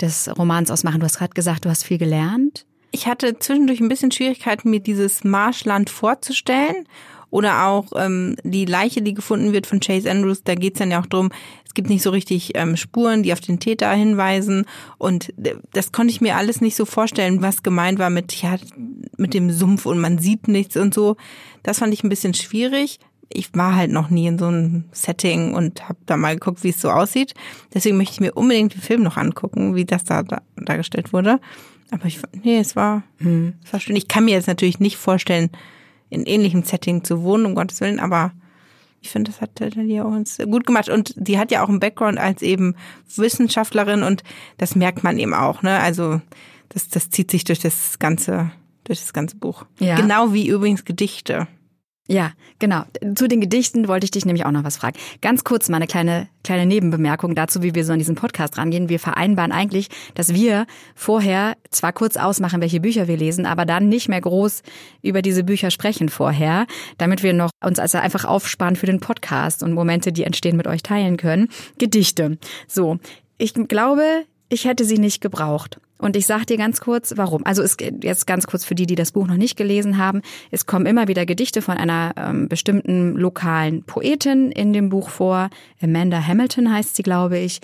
des 0.00 0.28
Romans 0.36 0.70
ausmachen? 0.70 1.00
Du 1.00 1.06
hast 1.06 1.18
gerade 1.18 1.34
gesagt, 1.34 1.64
du 1.64 1.70
hast 1.70 1.84
viel 1.84 1.98
gelernt. 1.98 2.66
Ich 2.92 3.06
hatte 3.06 3.38
zwischendurch 3.38 3.80
ein 3.80 3.88
bisschen 3.88 4.10
Schwierigkeiten, 4.10 4.70
mir 4.70 4.80
dieses 4.80 5.22
Marschland 5.22 5.90
vorzustellen 5.90 6.86
oder 7.30 7.66
auch 7.66 7.86
ähm, 7.96 8.36
die 8.44 8.64
Leiche, 8.64 9.02
die 9.02 9.14
gefunden 9.14 9.52
wird 9.52 9.66
von 9.66 9.80
Chase 9.80 10.10
Andrews, 10.10 10.42
da 10.44 10.54
geht's 10.54 10.78
dann 10.78 10.90
ja 10.90 11.00
auch 11.00 11.06
drum, 11.06 11.30
es 11.64 11.74
gibt 11.74 11.90
nicht 11.90 12.02
so 12.02 12.10
richtig 12.10 12.52
ähm, 12.54 12.76
Spuren, 12.76 13.22
die 13.22 13.32
auf 13.32 13.40
den 13.40 13.58
Täter 13.58 13.92
hinweisen. 13.92 14.64
Und 14.98 15.34
das 15.72 15.92
konnte 15.92 16.12
ich 16.12 16.20
mir 16.20 16.36
alles 16.36 16.60
nicht 16.60 16.76
so 16.76 16.84
vorstellen, 16.84 17.42
was 17.42 17.62
gemeint 17.62 17.98
war 17.98 18.10
mit, 18.10 18.34
ja, 18.40 18.56
mit 19.16 19.34
dem 19.34 19.50
Sumpf 19.50 19.86
und 19.86 19.98
man 19.98 20.18
sieht 20.18 20.48
nichts 20.48 20.76
und 20.76 20.94
so. 20.94 21.16
Das 21.62 21.80
fand 21.80 21.92
ich 21.92 22.02
ein 22.02 22.08
bisschen 22.08 22.34
schwierig. 22.34 22.98
Ich 23.28 23.52
war 23.54 23.74
halt 23.74 23.90
noch 23.90 24.08
nie 24.08 24.28
in 24.28 24.38
so 24.38 24.46
einem 24.46 24.84
Setting 24.92 25.54
und 25.54 25.88
habe 25.88 25.98
da 26.06 26.16
mal 26.16 26.34
geguckt, 26.34 26.62
wie 26.62 26.70
es 26.70 26.80
so 26.80 26.90
aussieht. 26.90 27.34
Deswegen 27.74 27.96
möchte 27.96 28.12
ich 28.12 28.20
mir 28.20 28.32
unbedingt 28.32 28.74
den 28.74 28.80
Film 28.80 29.02
noch 29.02 29.16
angucken, 29.16 29.74
wie 29.74 29.84
das 29.84 30.04
da, 30.04 30.22
da 30.22 30.42
dargestellt 30.56 31.12
wurde. 31.12 31.40
Aber 31.90 32.06
ich, 32.06 32.20
nee, 32.42 32.58
es 32.58 32.76
war, 32.76 33.02
hm. 33.18 33.54
es 33.64 33.72
war 33.72 33.80
schön. 33.80 33.96
Ich 33.96 34.08
kann 34.08 34.24
mir 34.24 34.32
jetzt 34.32 34.48
natürlich 34.48 34.80
nicht 34.80 34.96
vorstellen, 34.96 35.50
in 36.10 36.24
ähnlichem 36.24 36.62
Setting 36.62 37.04
zu 37.04 37.22
wohnen, 37.22 37.46
um 37.46 37.54
Gottes 37.54 37.80
Willen, 37.80 38.00
aber 38.00 38.32
ich 39.00 39.10
finde, 39.10 39.30
das 39.30 39.40
hat 39.40 39.50
auch 40.00 40.06
uns 40.06 40.38
gut 40.38 40.66
gemacht. 40.66 40.88
Und 40.88 41.14
die 41.16 41.38
hat 41.38 41.50
ja 41.50 41.62
auch 41.62 41.68
einen 41.68 41.80
Background 41.80 42.18
als 42.18 42.42
eben 42.42 42.74
Wissenschaftlerin 43.14 44.02
und 44.02 44.24
das 44.58 44.74
merkt 44.74 45.04
man 45.04 45.18
eben 45.18 45.34
auch, 45.34 45.62
ne? 45.62 45.78
Also 45.78 46.20
das, 46.70 46.88
das 46.88 47.10
zieht 47.10 47.30
sich 47.30 47.44
durch 47.44 47.60
das 47.60 47.98
ganze, 47.98 48.50
durch 48.84 49.00
das 49.00 49.12
ganze 49.12 49.36
Buch. 49.36 49.64
Ja. 49.78 49.96
Genau 49.96 50.32
wie 50.32 50.48
übrigens 50.48 50.84
Gedichte. 50.84 51.46
Ja, 52.08 52.32
genau. 52.60 52.84
Zu 53.16 53.26
den 53.26 53.40
Gedichten 53.40 53.88
wollte 53.88 54.04
ich 54.04 54.12
dich 54.12 54.24
nämlich 54.24 54.46
auch 54.46 54.52
noch 54.52 54.62
was 54.62 54.76
fragen. 54.76 54.96
Ganz 55.22 55.42
kurz 55.42 55.68
mal 55.68 55.78
eine 55.78 55.88
kleine, 55.88 56.28
kleine 56.44 56.64
Nebenbemerkung 56.64 57.34
dazu, 57.34 57.62
wie 57.62 57.74
wir 57.74 57.84
so 57.84 57.92
an 57.92 57.98
diesen 57.98 58.14
Podcast 58.14 58.58
rangehen. 58.58 58.88
Wir 58.88 59.00
vereinbaren 59.00 59.50
eigentlich, 59.50 59.88
dass 60.14 60.32
wir 60.32 60.66
vorher 60.94 61.56
zwar 61.70 61.92
kurz 61.92 62.16
ausmachen, 62.16 62.60
welche 62.60 62.80
Bücher 62.80 63.08
wir 63.08 63.16
lesen, 63.16 63.44
aber 63.44 63.64
dann 63.64 63.88
nicht 63.88 64.08
mehr 64.08 64.20
groß 64.20 64.62
über 65.02 65.20
diese 65.20 65.42
Bücher 65.42 65.72
sprechen 65.72 66.08
vorher, 66.08 66.66
damit 66.96 67.24
wir 67.24 67.32
noch 67.32 67.50
uns 67.64 67.80
also 67.80 67.98
einfach 67.98 68.24
aufsparen 68.24 68.76
für 68.76 68.86
den 68.86 69.00
Podcast 69.00 69.64
und 69.64 69.72
Momente, 69.72 70.12
die 70.12 70.22
entstehen, 70.22 70.56
mit 70.56 70.68
euch 70.68 70.84
teilen 70.84 71.16
können. 71.16 71.48
Gedichte. 71.78 72.38
So. 72.68 72.98
Ich 73.38 73.52
glaube, 73.52 74.24
ich 74.48 74.64
hätte 74.64 74.84
sie 74.84 74.98
nicht 74.98 75.20
gebraucht. 75.20 75.80
Und 75.98 76.14
ich 76.14 76.26
sage 76.26 76.46
dir 76.46 76.56
ganz 76.58 76.80
kurz, 76.80 77.14
warum. 77.16 77.44
Also 77.46 77.62
es 77.62 77.76
jetzt 78.02 78.26
ganz 78.26 78.46
kurz 78.46 78.64
für 78.64 78.74
die, 78.74 78.86
die 78.86 78.96
das 78.96 79.12
Buch 79.12 79.26
noch 79.26 79.36
nicht 79.36 79.56
gelesen 79.56 79.96
haben. 79.96 80.20
Es 80.50 80.66
kommen 80.66 80.84
immer 80.84 81.08
wieder 81.08 81.24
Gedichte 81.24 81.62
von 81.62 81.78
einer 81.78 82.12
ähm, 82.16 82.48
bestimmten 82.48 83.16
lokalen 83.16 83.82
Poetin 83.82 84.50
in 84.50 84.72
dem 84.72 84.90
Buch 84.90 85.08
vor. 85.08 85.48
Amanda 85.82 86.24
Hamilton 86.26 86.70
heißt 86.72 86.96
sie, 86.96 87.02
glaube 87.02 87.38
ich. 87.38 87.60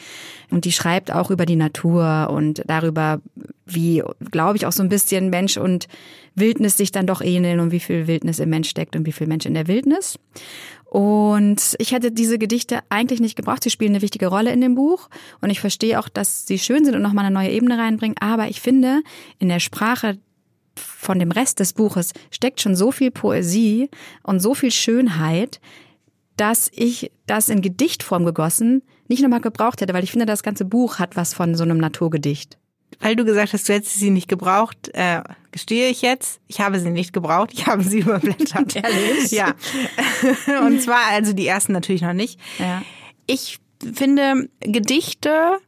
Und 0.51 0.65
die 0.65 0.73
schreibt 0.73 1.13
auch 1.13 1.31
über 1.31 1.45
die 1.45 1.57
Natur 1.57 2.31
und 2.31 2.63
darüber, 2.67 3.21
wie, 3.67 4.03
glaube 4.31 4.57
ich, 4.57 4.67
auch 4.67 4.73
so 4.73 4.83
ein 4.83 4.89
bisschen 4.89 5.29
Mensch 5.29 5.59
und 5.59 5.87
Wildnis 6.35 6.79
sich 6.79 6.93
dann 6.93 7.07
doch 7.07 7.21
ähneln 7.21 7.61
und 7.61 7.71
wie 7.71 7.81
viel 7.81 8.07
Wildnis 8.07 8.39
im 8.39 8.49
Mensch 8.49 8.71
steckt 8.71 8.97
und 8.97 9.07
wie 9.07 9.13
viel 9.13 9.27
Mensch 9.27 9.45
in 9.45 9.55
der 9.55 9.69
Wildnis. 9.69 10.19
Und 10.93 11.75
ich 11.79 11.93
hätte 11.93 12.13
diese 12.13 12.37
Gedichte 12.37 12.81
eigentlich 12.91 13.19
nicht 13.19 13.35
gebraucht. 13.35 13.65
Sie 13.65 13.71
spielen 13.71 13.93
eine 13.93 14.03
wichtige 14.03 14.27
Rolle 14.27 14.53
in 14.53 14.61
dem 14.61 14.75
Buch. 14.75 15.09
Und 15.41 15.49
ich 15.49 15.59
verstehe 15.59 15.99
auch, 15.99 16.11
dass 16.11 16.47
sie 16.47 16.59
schön 16.59 16.85
sind 16.85 16.95
und 16.95 17.01
nochmal 17.01 17.25
eine 17.25 17.33
neue 17.33 17.49
Ebene 17.49 17.79
reinbringen. 17.79 18.19
Aber 18.21 18.49
ich 18.49 18.61
finde, 18.61 19.01
in 19.39 19.49
der 19.49 19.59
Sprache 19.59 20.19
von 20.77 21.19
dem 21.19 21.31
Rest 21.31 21.61
des 21.61 21.73
Buches 21.73 22.13
steckt 22.31 22.61
schon 22.61 22.77
so 22.77 22.93
viel 22.93 23.11
Poesie 23.11 23.89
und 24.23 24.41
so 24.41 24.53
viel 24.53 24.71
Schönheit, 24.71 25.63
dass 26.37 26.71
ich 26.75 27.11
das 27.25 27.49
in 27.49 27.63
Gedichtform 27.63 28.27
gegossen 28.27 28.83
nicht 29.09 29.23
nochmal 29.23 29.41
gebraucht 29.41 29.81
hätte, 29.81 29.95
weil 29.95 30.05
ich 30.05 30.11
finde, 30.11 30.27
das 30.27 30.43
ganze 30.43 30.67
Buch 30.67 30.99
hat 30.99 31.17
was 31.17 31.33
von 31.33 31.55
so 31.55 31.65
einem 31.65 31.79
Naturgedicht 31.79 32.59
weil 33.01 33.17
du 33.17 33.25
gesagt 33.25 33.53
hast, 33.53 33.69
du 33.69 33.73
hättest 33.73 33.99
sie 33.99 34.11
nicht 34.11 34.29
gebraucht, 34.29 34.91
äh, 34.95 35.23
gestehe 35.51 35.89
ich 35.89 36.03
jetzt, 36.03 36.41
ich 36.49 36.61
habe 36.61 36.79
sie 36.79 36.91
nicht 36.91 37.13
gebraucht, 37.13 37.51
ich 37.53 37.67
habe 37.67 37.83
sie 37.83 37.99
überblättert. 38.01 38.77
Ehrlich? 38.83 39.31
Ja. 39.31 39.55
Und 40.67 40.81
zwar 40.81 41.11
also 41.11 41.33
die 41.33 41.47
ersten 41.47 41.73
natürlich 41.73 42.03
noch 42.03 42.13
nicht. 42.13 42.39
Ja. 42.59 42.83
Ich 43.27 43.59
finde 43.95 44.49
Gedichte 44.61 45.59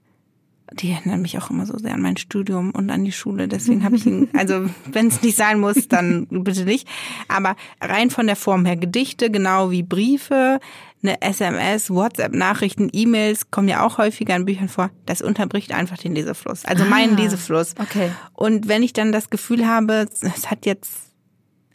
die 0.73 0.91
erinnern 0.91 1.23
mich 1.23 1.39
auch 1.39 1.51
immer 1.51 1.67
so 1.67 1.79
sehr 1.79 1.95
an 1.95 2.01
mein 2.01 2.17
Studium 2.17 2.71
und 2.71 2.91
an 2.91 3.05
die 3.05 3.13
Schule. 3.13 3.49
Deswegen 3.49 3.85
habe 3.85 3.97
ich 3.97 4.07
ihn, 4.07 4.29
also 4.33 4.69
wenn 4.91 5.09
es 5.09 5.23
nicht 5.23 5.37
sein 5.37 5.61
muss, 5.61 5.89
dann 5.89 6.27
bitte 6.31 6.65
nicht. 6.65 6.89
Aber 7.29 7.57
rein 7.81 8.11
von 8.11 8.27
der 8.27 8.37
Form 8.37 8.65
her, 8.65 8.77
Gedichte, 8.77 9.31
genau 9.31 9.71
wie 9.71 9.83
Briefe, 9.83 10.61
eine 11.05 11.21
SMS, 11.23 11.91
WhatsApp-Nachrichten, 11.91 12.89
E-Mails 12.93 13.51
kommen 13.51 13.69
ja 13.69 13.85
auch 13.85 13.99
häufiger 13.99 14.35
in 14.35 14.45
Büchern 14.45 14.69
vor. 14.69 14.91
Das 15.07 15.23
unterbricht 15.23 15.73
einfach 15.73 15.99
den 15.99 16.15
Lesefluss. 16.15 16.65
Also 16.65 16.85
ah, 16.85 16.89
meinen 16.89 17.17
Lesefluss. 17.17 17.75
Okay. 17.79 18.11
Und 18.33 18.69
wenn 18.69 18.83
ich 18.83 18.93
dann 18.93 19.13
das 19.13 19.31
Gefühl 19.31 19.67
habe, 19.67 20.09
es 20.21 20.51
hat 20.51 20.67
jetzt 20.67 21.13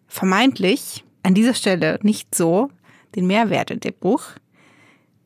vermeintlich 0.07 1.05
an 1.23 1.35
dieser 1.35 1.53
Stelle 1.53 1.99
nicht 2.01 2.33
so 2.35 2.69
den 3.15 3.27
Mehrwert 3.27 3.71
in 3.71 3.79
dem 3.79 3.93
Buch, 3.93 4.23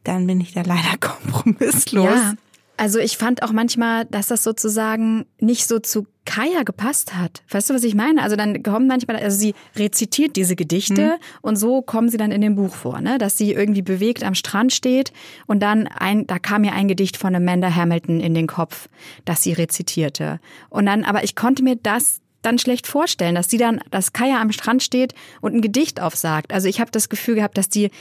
dann 0.04 0.28
bin 0.28 0.42
ich 0.42 0.54
da 0.54 0.62
leider 0.62 0.98
kompromisslos. 1.00 2.06
Ja. 2.06 2.34
Also 2.76 3.00
ich 3.00 3.18
fand 3.18 3.44
auch 3.44 3.52
manchmal, 3.52 4.06
dass 4.06 4.28
das 4.28 4.44
sozusagen 4.44 5.26
nicht 5.40 5.68
so 5.68 5.80
zu 5.80 6.08
Kaya 6.26 6.64
gepasst 6.64 7.16
hat. 7.16 7.44
Weißt 7.50 7.70
du, 7.70 7.74
was 7.74 7.84
ich 7.84 7.96
meine? 7.96 8.24
Also 8.24 8.36
dann 8.36 8.64
kommen 8.64 8.88
manchmal, 8.88 9.18
also 9.18 9.38
sie 9.38 9.54
rezitiert 9.76 10.36
diese 10.36 10.56
Gedichte 10.56 11.02
mhm. 11.02 11.40
und 11.42 11.56
so 11.58 11.82
kommen 11.82 12.10
sie 12.10 12.18
dann 12.18 12.32
in 12.32 12.42
dem 12.42 12.56
Buch 12.56 12.74
vor, 12.74 13.02
ne? 13.02 13.18
Dass 13.18 13.38
sie 13.38 13.52
irgendwie 13.52 13.82
bewegt 13.82 14.24
am 14.24 14.34
Strand 14.34 14.74
steht 14.74 15.12
und 15.46 15.60
dann 15.60 15.88
ein, 15.88 16.26
da 16.26 16.40
kam 16.40 16.62
mir 16.62 16.74
ein 16.74 16.88
Gedicht 16.88 17.18
von 17.18 17.36
Amanda 17.36 17.74
Hamilton 17.76 18.22
in 18.22 18.34
den 18.34 18.48
Kopf, 18.48 18.88
das 19.26 19.44
sie 19.44 19.54
rezitierte. 19.54 20.40
Und 20.70 20.86
dann, 20.86 21.04
aber 21.04 21.24
ich 21.24 21.36
konnte 21.36 21.62
mir 21.62 21.76
das 21.76 22.22
dann 22.42 22.58
schlecht 22.58 22.88
vorstellen, 22.88 23.36
dass 23.36 23.50
sie 23.50 23.58
dann, 23.58 23.82
dass 23.92 24.14
Kaya 24.14 24.42
am 24.42 24.52
Strand 24.52 24.82
steht 24.82 25.14
und 25.42 25.54
ein 25.54 25.62
Gedicht 25.62 26.02
aufsagt. 26.02 26.54
Also 26.54 26.68
ich 26.68 26.80
habe 26.80 26.92
das 26.92 27.10
Gefühl 27.10 27.36
gehabt, 27.36 27.58
dass 27.58 27.70
die 27.70 27.92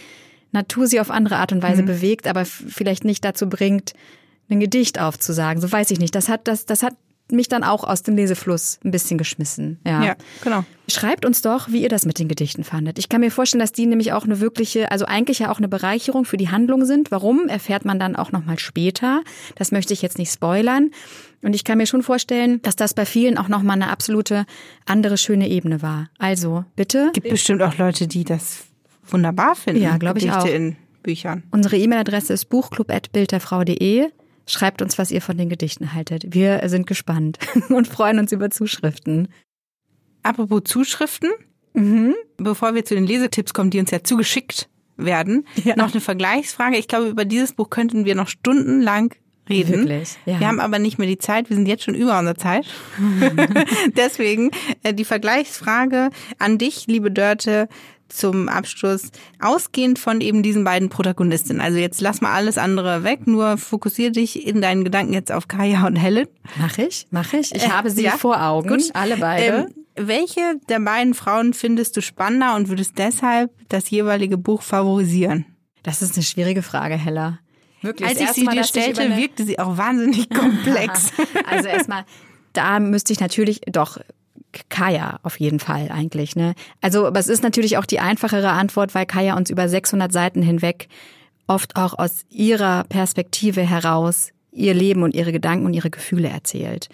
Natur 0.53 0.87
sie 0.87 1.01
auf 1.01 1.11
andere 1.11 1.37
Art 1.37 1.53
und 1.53 1.63
Weise 1.63 1.83
mhm. 1.83 1.87
bewegt, 1.87 2.27
aber 2.27 2.45
vielleicht 2.45 3.05
nicht 3.05 3.25
dazu 3.25 3.49
bringt, 3.49 3.95
ein 4.49 4.61
Gedicht 4.61 5.01
aufzusagen. 5.01 5.61
So 5.61 5.71
weiß 5.71 5.91
ich 5.91 5.99
nicht. 5.99 6.15
Das 6.15 6.29
hat, 6.29 6.47
das, 6.49 6.67
das 6.67 6.83
hat 6.83 6.95
mich 7.31 7.49
dann 7.49 7.65
auch 7.65 7.85
aus 7.85 8.03
dem 8.03 8.17
Lesefluss 8.17 8.79
ein 8.85 8.91
bisschen 8.91 9.19
geschmissen. 9.19 9.79
Ja. 9.87 10.05
ja, 10.05 10.17
genau. 10.43 10.65
Schreibt 10.89 11.25
uns 11.25 11.41
doch, 11.41 11.71
wie 11.71 11.83
ihr 11.83 11.89
das 11.89 12.05
mit 12.05 12.19
den 12.19 12.29
Gedichten 12.29 12.63
fandet. 12.63 12.99
Ich 12.99 13.09
kann 13.09 13.21
mir 13.21 13.31
vorstellen, 13.31 13.61
dass 13.61 13.73
die 13.73 13.87
nämlich 13.87 14.13
auch 14.13 14.25
eine 14.25 14.41
wirkliche, 14.41 14.91
also 14.91 15.07
eigentlich 15.07 15.39
ja 15.41 15.51
auch 15.51 15.59
eine 15.59 15.69
Bereicherung 15.69 16.25
für 16.25 16.37
die 16.37 16.51
Handlung 16.51 16.85
sind. 16.85 17.11
Warum, 17.11 17.49
erfährt 17.49 17.85
man 17.85 17.99
dann 17.99 18.17
auch 18.17 18.33
nochmal 18.33 18.59
später. 18.59 19.23
Das 19.55 19.73
möchte 19.73 19.95
ich 19.95 20.03
jetzt 20.03 20.19
nicht 20.19 20.33
spoilern. 20.33 20.91
Und 21.43 21.55
ich 21.55 21.65
kann 21.65 21.79
mir 21.79 21.87
schon 21.87 22.03
vorstellen, 22.03 22.61
dass 22.63 22.77
das 22.77 22.95
bei 22.95 23.07
vielen 23.07 23.39
auch 23.39 23.49
nochmal 23.49 23.77
eine 23.77 23.91
absolute 23.91 24.45
andere 24.85 25.17
schöne 25.17 25.49
Ebene 25.49 25.83
war. 25.83 26.11
Also, 26.19 26.65
bitte. 26.77 27.11
Gibt 27.15 27.31
bestimmt 27.31 27.63
auch 27.63 27.79
Leute, 27.79 28.07
die 28.07 28.25
das 28.25 28.65
wunderbar 29.07 29.57
finden. 29.57 29.83
Ja, 29.83 29.97
glaube 29.97 30.19
ich 30.19 30.31
auch. 30.31 30.45
in 30.45 30.77
Büchern. 31.03 31.43
Unsere 31.51 31.77
E-Mail-Adresse 31.77 32.33
ist 32.33 32.45
buchclub.bildderfrau.de. 32.47 34.09
Schreibt 34.47 34.83
uns, 34.83 34.99
was 34.99 35.11
ihr 35.11 35.23
von 35.23 35.37
den 35.37 35.49
Gedichten 35.49 35.95
haltet. 35.95 36.25
Wir 36.29 36.61
sind 36.69 36.87
gespannt 36.87 37.39
und 37.69 37.89
freuen 37.89 38.19
uns 38.19 38.33
über 38.33 38.51
Zuschriften. 38.51 39.29
Apropos 40.23 40.63
Zuschriften, 40.65 41.31
mhm. 41.75 42.15
bevor 42.37 42.75
wir 42.75 42.85
zu 42.85 42.95
den 42.95 43.07
Lesetipps 43.07 43.55
kommen, 43.55 43.71
die 43.71 43.81
uns 43.81 43.91
ja 43.91 44.03
zugeschickt 44.03 44.69
werden, 44.97 45.47
ja. 45.65 45.77
noch 45.77 45.93
eine 45.93 46.01
Vergleichsfrage. 46.01 46.77
Ich 46.77 46.89
glaube, 46.89 47.09
über 47.09 47.25
dieses 47.25 47.53
Buch 47.53 47.71
könnten 47.71 48.05
wir 48.05 48.15
noch 48.15 48.29
stundenlang 48.29 49.15
reden. 49.49 49.89
Wirklich? 49.89 50.17
Ja. 50.27 50.41
Wir 50.41 50.49
haben 50.49 50.61
aber 50.61 50.79
nicht 50.79 50.99
mehr 50.99 51.09
die 51.09 51.19
Zeit. 51.19 51.49
Wir 51.51 51.57
sind 51.57 51.67
jetzt 51.67 51.85
schon 51.85 51.95
über 51.95 52.19
unserer 52.19 52.37
Zeit. 52.37 52.67
Deswegen 53.97 54.51
äh, 54.83 54.95
die 54.95 55.05
Vergleichsfrage 55.05 56.11
an 56.39 56.59
dich, 56.59 56.87
liebe 56.87 57.11
Dörte 57.11 57.69
zum 58.15 58.49
Abschluss, 58.49 59.11
ausgehend 59.41 59.99
von 59.99 60.21
eben 60.21 60.43
diesen 60.43 60.65
beiden 60.65 60.89
Protagonistinnen. 60.89 61.61
Also 61.61 61.79
jetzt 61.79 62.01
lass 62.01 62.21
mal 62.21 62.33
alles 62.33 62.59
andere 62.59 63.05
weg, 63.05 63.27
nur 63.27 63.57
fokussiere 63.57 64.13
dich 64.13 64.47
in 64.47 64.61
deinen 64.61 64.85
Gedanken 64.85 65.13
jetzt 65.13 65.33
auf 65.33 65.49
Kaya 65.49 65.87
und 65.87 65.97
Helen. 65.97 66.29
Mach 66.59 66.79
ich, 66.79 67.07
mach 67.11 67.33
ich. 67.33 67.55
Ich 67.55 67.65
äh, 67.65 67.71
habe 67.71 67.91
sie 67.91 68.05
ja, 68.05 68.13
vor 68.13 68.43
Augen, 68.43 68.69
gut. 68.69 68.91
alle 68.95 69.17
beide. 69.17 69.45
Ähm, 69.45 69.75
welche 69.95 70.41
der 70.69 70.81
beiden 70.81 71.15
Frauen 71.15 71.53
findest 71.55 71.97
du 71.97 72.03
spannender 72.03 72.55
und 72.57 72.69
würdest 72.69 72.99
deshalb 72.99 73.51
das 73.69 73.91
jeweilige 73.91 74.39
Buch 74.39 74.63
favorisieren? 74.63 75.47
Das 75.83 76.01
ist 76.01 76.15
eine 76.15 76.23
schwierige 76.23 76.63
Frage, 76.63 76.95
Hella. 76.95 77.39
Wirklich. 77.83 78.09
Als 78.09 78.21
ich 78.21 78.31
sie 78.31 78.47
dir 78.47 78.65
stellte, 78.65 79.17
wirkte 79.17 79.45
sie 79.45 79.59
auch 79.59 79.77
wahnsinnig 79.77 80.31
komplex. 80.31 81.13
also 81.47 81.69
erstmal, 81.69 82.05
da 82.53 82.79
müsste 82.79 83.13
ich 83.13 83.21
natürlich 83.21 83.61
doch 83.67 83.99
Kaya 84.69 85.19
auf 85.23 85.41
jeden 85.41 85.61
Fall 85.61 85.91
eigentlich. 85.91 86.37
Ne? 86.37 86.55
Also, 86.81 87.07
aber 87.07 87.21
es 87.21 87.29
ist 87.29 87.43
natürlich 87.43 87.79
auch 87.79 87.87
die 87.87 88.01
einfachere 88.01 88.51
Antwort, 88.51 88.95
weil 88.95 89.07
Kaya 89.07 89.37
uns 89.37 89.51
über 89.51 89.69
600 89.69 90.13
Seiten 90.13 90.43
hinweg 90.43 90.89
oft 91.47 91.77
auch 91.77 91.99
aus 91.99 92.25
ihrer 92.31 92.85
Perspektive 92.85 93.63
heraus 93.63 94.31
ihr 94.53 94.75
Leben 94.75 95.03
und 95.03 95.15
ihre 95.15 95.33
Gedanken 95.33 95.67
und 95.67 95.75
ihre 95.75 95.91
Gefühle 95.91 96.29
erzählt. 96.29 96.89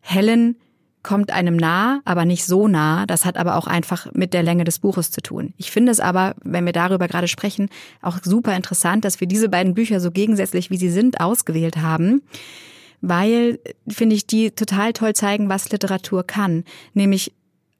Helen 0.00 0.56
kommt 1.02 1.30
einem 1.30 1.56
nah, 1.56 2.00
aber 2.04 2.24
nicht 2.24 2.44
so 2.44 2.68
nah. 2.68 3.06
Das 3.06 3.24
hat 3.24 3.36
aber 3.36 3.56
auch 3.56 3.66
einfach 3.66 4.12
mit 4.12 4.34
der 4.34 4.42
Länge 4.42 4.64
des 4.64 4.78
Buches 4.78 5.10
zu 5.10 5.22
tun. 5.22 5.54
Ich 5.56 5.70
finde 5.70 5.92
es 5.92 6.00
aber, 6.00 6.34
wenn 6.42 6.66
wir 6.66 6.72
darüber 6.72 7.08
gerade 7.08 7.28
sprechen, 7.28 7.70
auch 8.02 8.18
super 8.22 8.54
interessant, 8.54 9.04
dass 9.04 9.20
wir 9.20 9.26
diese 9.26 9.48
beiden 9.48 9.74
Bücher 9.74 10.00
so 10.00 10.10
gegensätzlich, 10.10 10.70
wie 10.70 10.76
sie 10.76 10.90
sind, 10.90 11.20
ausgewählt 11.20 11.78
haben 11.78 12.22
weil, 13.00 13.58
finde 13.88 14.16
ich, 14.16 14.26
die 14.26 14.50
total 14.50 14.92
toll 14.92 15.14
zeigen, 15.14 15.48
was 15.48 15.70
Literatur 15.70 16.26
kann. 16.26 16.64
Nämlich 16.94 17.32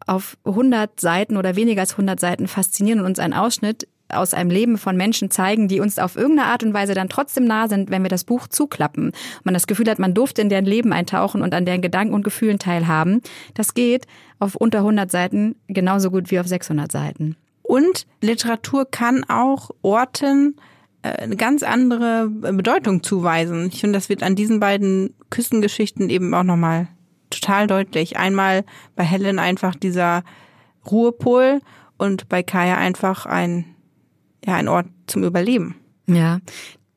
auf 0.07 0.39
100 0.45 1.01
Seiten 1.01 1.37
oder 1.37 1.57
weniger 1.57 1.83
als 1.83 1.93
100 1.93 2.19
Seiten 2.19 2.49
faszinieren 2.49 3.01
und 3.01 3.07
uns 3.07 3.19
einen 3.19 3.35
Ausschnitt 3.35 3.89
aus 4.11 4.33
einem 4.33 4.51
Leben 4.51 4.79
von 4.79 4.97
Menschen 4.97 5.31
zeigen, 5.31 5.69
die 5.69 5.81
uns 5.81 5.99
auf 5.99 6.17
irgendeine 6.17 6.49
Art 6.49 6.63
und 6.63 6.73
Weise 6.73 6.95
dann 6.95 7.11
trotzdem 7.11 7.45
nah 7.45 7.69
sind, 7.69 7.91
wenn 7.91 8.03
wir 8.03 8.09
das 8.09 8.25
Buch 8.25 8.49
zuklappen. 8.49 9.13
Man 9.45 9.55
das 9.55 9.67
Gefühl 9.67 9.89
hat, 9.91 9.99
man 9.99 10.15
durfte 10.15 10.41
in 10.41 10.49
deren 10.49 10.65
Leben 10.65 10.93
eintauchen 10.93 11.43
und 11.43 11.55
an 11.55 11.67
deren 11.67 11.83
Gedanken 11.83 12.15
und 12.15 12.23
Gefühlen 12.23 12.59
teilhaben. 12.59 13.21
Das 13.55 13.75
geht 13.75 14.07
auf 14.39 14.55
unter 14.55 14.79
100 14.79 15.11
Seiten 15.11 15.57
genauso 15.69 16.11
gut 16.11 16.31
wie 16.31 16.41
auf 16.41 16.47
600 16.47 16.91
Seiten. 16.91 17.37
Und 17.63 18.07
Literatur 18.23 18.87
kann 18.91 19.25
auch 19.29 19.71
Orten 19.83 20.57
äh, 20.57 20.78
eine 21.03 21.37
ganz 21.37 21.63
andere 21.63 22.29
Bedeutung 22.29 23.03
zuweisen. 23.03 23.69
Ich 23.73 23.81
finde, 23.81 23.99
das 23.99 24.09
wird 24.09 24.23
an 24.23 24.37
diesen 24.37 24.61
beiden 24.61 25.15
Küstengeschichten 25.31 26.11
eben 26.11 26.35
auch 26.35 26.43
nochmal 26.43 26.89
total 27.31 27.67
deutlich. 27.67 28.17
Einmal 28.17 28.65
bei 28.97 29.05
Helen 29.05 29.39
einfach 29.39 29.75
dieser 29.75 30.25
Ruhepol 30.91 31.61
und 31.99 32.29
bei 32.29 32.43
Kaya 32.43 32.77
einfach 32.77 33.27
ein, 33.27 33.65
ja, 34.45 34.55
ein 34.55 34.69
Ort 34.69 34.87
zum 35.07 35.25
Überleben. 35.25 35.77
Ja, 36.07 36.41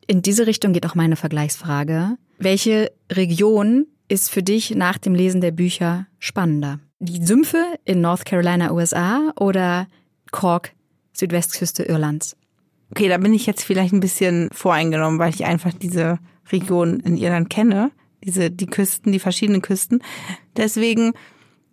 in 0.08 0.22
diese 0.22 0.48
Richtung 0.48 0.74
geht 0.74 0.86
auch 0.86 0.96
meine 0.96 1.16
Vergleichsfrage. 1.16 2.18
Welche 2.38 2.92
Region 3.12 3.88
ist 4.08 4.30
für 4.30 4.44
dich 4.44 4.76
nach 4.76 4.98
dem 4.98 5.16
Lesen 5.16 5.42
der 5.42 5.52
Bücher 5.52 6.08
spannender? 6.20 6.80
Die 7.00 7.24
Sümpfe 7.24 7.64
in 7.86 8.02
North 8.02 8.26
Carolina, 8.26 8.72
USA 8.72 9.32
oder 9.40 9.88
Cork 10.32 10.74
Südwestküste 11.14 11.84
Irlands. 11.84 12.36
Okay, 12.92 13.08
da 13.08 13.18
bin 13.18 13.34
ich 13.34 13.46
jetzt 13.46 13.64
vielleicht 13.64 13.94
ein 13.94 14.02
bisschen 14.02 14.50
voreingenommen, 14.52 15.20
weil 15.20 15.34
ich 15.34 15.46
einfach 15.46 15.74
diese 15.74 16.20
Region 16.52 17.00
in 17.00 17.18
Irland 17.18 17.50
kenne, 17.50 17.92
diese 18.24 18.52
die 18.52 18.68
Küsten, 18.68 19.12
die 19.12 19.20
verschiedenen 19.20 19.62
Küsten. 19.62 20.04
Deswegen 20.58 21.14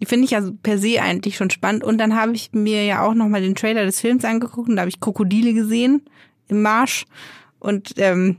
finde 0.07 0.27
ich 0.27 0.37
also 0.37 0.53
per 0.55 0.79
se 0.79 1.03
eigentlich 1.03 1.37
schon 1.37 1.51
spannend. 1.51 1.83
Und 1.83 1.99
dann 1.99 2.15
habe 2.15 2.33
ich 2.35 2.53
mir 2.53 2.85
ja 2.85 3.03
auch 3.03 3.15
nochmal 3.15 3.43
den 3.43 3.57
Trailer 3.57 3.85
des 3.85 4.01
Films 4.01 4.25
angeguckt 4.25 4.69
und 4.69 4.77
da 4.77 4.83
habe 4.83 4.91
ich 4.91 5.01
Krokodile 5.01 5.55
gesehen 5.55 6.03
im 6.47 6.63
Marsch. 6.63 7.05
Und 7.59 7.95
ähm, 7.97 8.37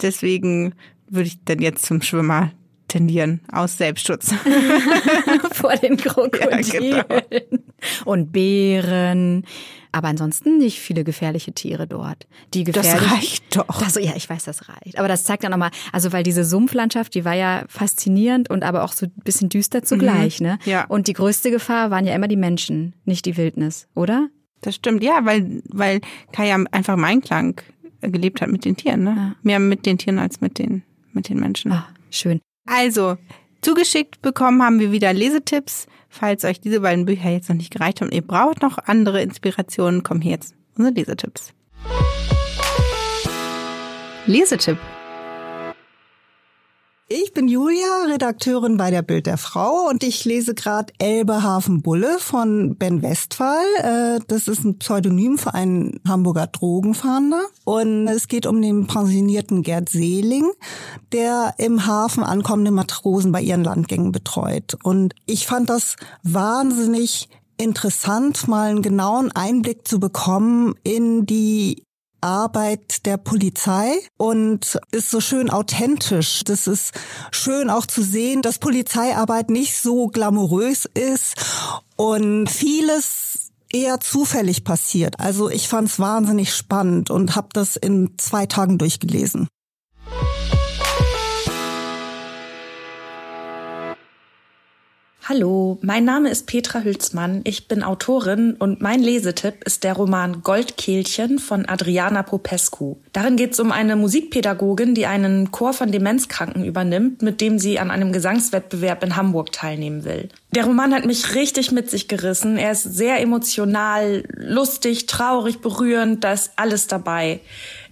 deswegen 0.00 0.74
würde 1.08 1.28
ich 1.28 1.44
dann 1.44 1.60
jetzt 1.60 1.84
zum 1.84 2.00
Schwimmer 2.00 2.52
tendieren, 2.88 3.40
aus 3.52 3.76
Selbstschutz. 3.76 4.32
Vor 5.52 5.76
den 5.76 5.96
Krokodilen. 5.96 7.04
Ja, 7.08 7.20
genau. 7.28 7.62
Und 8.04 8.32
Bären. 8.32 9.44
Aber 9.92 10.08
ansonsten 10.08 10.58
nicht 10.58 10.80
viele 10.80 11.04
gefährliche 11.04 11.52
Tiere 11.52 11.86
dort. 11.86 12.26
Die 12.52 12.64
gefährlich, 12.64 13.00
das 13.00 13.12
reicht 13.12 13.56
doch. 13.56 13.78
Das, 13.80 13.94
ja, 13.94 14.12
ich 14.16 14.28
weiß, 14.28 14.44
das 14.44 14.68
reicht. 14.68 14.98
Aber 14.98 15.06
das 15.06 15.22
zeigt 15.22 15.44
ja 15.44 15.48
nochmal, 15.48 15.70
also 15.92 16.12
weil 16.12 16.24
diese 16.24 16.44
Sumpflandschaft, 16.44 17.14
die 17.14 17.24
war 17.24 17.34
ja 17.34 17.64
faszinierend 17.68 18.50
und 18.50 18.64
aber 18.64 18.82
auch 18.82 18.92
so 18.92 19.06
ein 19.06 19.12
bisschen 19.22 19.50
düster 19.50 19.84
zugleich, 19.84 20.40
mhm. 20.40 20.46
ne? 20.46 20.58
Ja. 20.64 20.84
Und 20.86 21.06
die 21.06 21.12
größte 21.12 21.52
Gefahr 21.52 21.92
waren 21.92 22.06
ja 22.06 22.14
immer 22.14 22.26
die 22.26 22.36
Menschen, 22.36 22.94
nicht 23.04 23.24
die 23.24 23.36
Wildnis, 23.36 23.86
oder? 23.94 24.28
Das 24.62 24.74
stimmt, 24.74 25.04
ja, 25.04 25.20
weil, 25.24 25.62
weil 25.68 26.00
Kaya 26.32 26.58
einfach 26.72 26.94
im 26.94 27.04
Einklang 27.04 27.60
gelebt 28.00 28.40
hat 28.40 28.48
mit 28.48 28.64
den 28.64 28.76
Tieren, 28.76 29.04
ne? 29.04 29.14
Ja. 29.16 29.36
Mehr 29.42 29.58
mit 29.60 29.86
den 29.86 29.98
Tieren 29.98 30.18
als 30.18 30.40
mit 30.40 30.58
den, 30.58 30.82
mit 31.12 31.28
den 31.28 31.38
Menschen. 31.38 31.70
Ah, 31.70 31.86
schön. 32.10 32.40
Also, 32.66 33.16
zugeschickt 33.64 34.20
bekommen 34.22 34.62
haben 34.62 34.78
wir 34.78 34.92
wieder 34.92 35.12
Lesetipps. 35.12 35.86
Falls 36.08 36.44
euch 36.44 36.60
diese 36.60 36.80
beiden 36.80 37.06
Bücher 37.06 37.30
jetzt 37.30 37.48
noch 37.48 37.56
nicht 37.56 37.72
gereicht 37.72 38.00
haben 38.00 38.08
und 38.08 38.14
ihr 38.14 38.22
braucht 38.22 38.62
noch 38.62 38.78
andere 38.78 39.22
Inspirationen, 39.22 40.02
kommen 40.02 40.20
hier 40.20 40.32
jetzt 40.32 40.54
unsere 40.76 40.94
Lesetipps. 40.94 41.52
Lesetipp. 44.26 44.78
Ich 47.06 47.34
bin 47.34 47.48
Julia, 47.48 48.06
Redakteurin 48.08 48.78
bei 48.78 48.90
der 48.90 49.02
Bild 49.02 49.26
der 49.26 49.36
Frau 49.36 49.90
und 49.90 50.02
ich 50.02 50.24
lese 50.24 50.54
gerade 50.54 50.90
Elbehafen 50.98 51.82
Bulle 51.82 52.18
von 52.18 52.76
Ben 52.76 53.02
Westphal. 53.02 53.62
Äh, 53.82 54.20
das 54.26 54.48
ist 54.48 54.64
ein 54.64 54.78
Pseudonym 54.78 55.36
für 55.36 55.52
einen 55.52 56.00
Hamburger 56.08 56.46
Drogenfahnder. 56.46 57.42
Und 57.64 58.08
es 58.08 58.26
geht 58.26 58.46
um 58.46 58.62
den 58.62 58.86
pensionierten 58.86 59.62
Gerd 59.62 59.90
Seeling, 59.90 60.50
der 61.12 61.52
im 61.58 61.86
Hafen 61.86 62.24
ankommende 62.24 62.70
Matrosen 62.70 63.32
bei 63.32 63.42
ihren 63.42 63.64
Landgängen 63.64 64.10
betreut. 64.10 64.78
Und 64.82 65.14
ich 65.26 65.46
fand 65.46 65.68
das 65.68 65.96
wahnsinnig 66.22 67.28
interessant, 67.58 68.48
mal 68.48 68.70
einen 68.70 68.82
genauen 68.82 69.30
Einblick 69.30 69.86
zu 69.86 70.00
bekommen 70.00 70.74
in 70.82 71.26
die 71.26 71.83
Arbeit 72.24 73.04
der 73.04 73.18
Polizei 73.18 73.92
und 74.16 74.80
ist 74.92 75.10
so 75.10 75.20
schön 75.20 75.50
authentisch. 75.50 76.42
Das 76.44 76.66
ist 76.66 76.92
schön 77.30 77.68
auch 77.68 77.84
zu 77.84 78.02
sehen, 78.02 78.40
dass 78.40 78.58
Polizeiarbeit 78.58 79.50
nicht 79.50 79.76
so 79.76 80.06
glamourös 80.06 80.86
ist 80.86 81.34
und 81.96 82.48
vieles 82.48 83.50
eher 83.70 84.00
zufällig 84.00 84.64
passiert. 84.64 85.20
Also 85.20 85.50
ich 85.50 85.68
fand 85.68 85.88
es 85.88 85.98
wahnsinnig 85.98 86.54
spannend 86.54 87.10
und 87.10 87.36
habe 87.36 87.48
das 87.52 87.76
in 87.76 88.14
zwei 88.16 88.46
Tagen 88.46 88.78
durchgelesen. 88.78 89.48
Hallo, 95.26 95.78
mein 95.80 96.04
Name 96.04 96.28
ist 96.28 96.46
Petra 96.46 96.80
Hülsmann. 96.80 97.40
Ich 97.44 97.66
bin 97.66 97.82
Autorin 97.82 98.56
und 98.58 98.82
mein 98.82 99.00
Lesetipp 99.00 99.64
ist 99.64 99.82
der 99.82 99.94
Roman 99.94 100.42
Goldkehlchen 100.42 101.38
von 101.38 101.66
Adriana 101.66 102.22
Popescu. 102.22 102.96
Darin 103.14 103.36
geht 103.36 103.54
es 103.54 103.60
um 103.60 103.72
eine 103.72 103.96
Musikpädagogin, 103.96 104.94
die 104.94 105.06
einen 105.06 105.50
Chor 105.50 105.72
von 105.72 105.90
Demenzkranken 105.90 106.62
übernimmt, 106.62 107.22
mit 107.22 107.40
dem 107.40 107.58
sie 107.58 107.78
an 107.78 107.90
einem 107.90 108.12
Gesangswettbewerb 108.12 109.02
in 109.02 109.16
Hamburg 109.16 109.50
teilnehmen 109.50 110.04
will. 110.04 110.28
Der 110.54 110.66
Roman 110.66 110.92
hat 110.92 111.06
mich 111.06 111.34
richtig 111.34 111.72
mit 111.72 111.88
sich 111.88 112.06
gerissen. 112.06 112.58
Er 112.58 112.72
ist 112.72 112.82
sehr 112.82 113.18
emotional, 113.22 114.24
lustig, 114.36 115.06
traurig, 115.06 115.62
berührend, 115.62 116.22
da 116.22 116.34
ist 116.34 116.52
alles 116.56 116.86
dabei. 116.86 117.40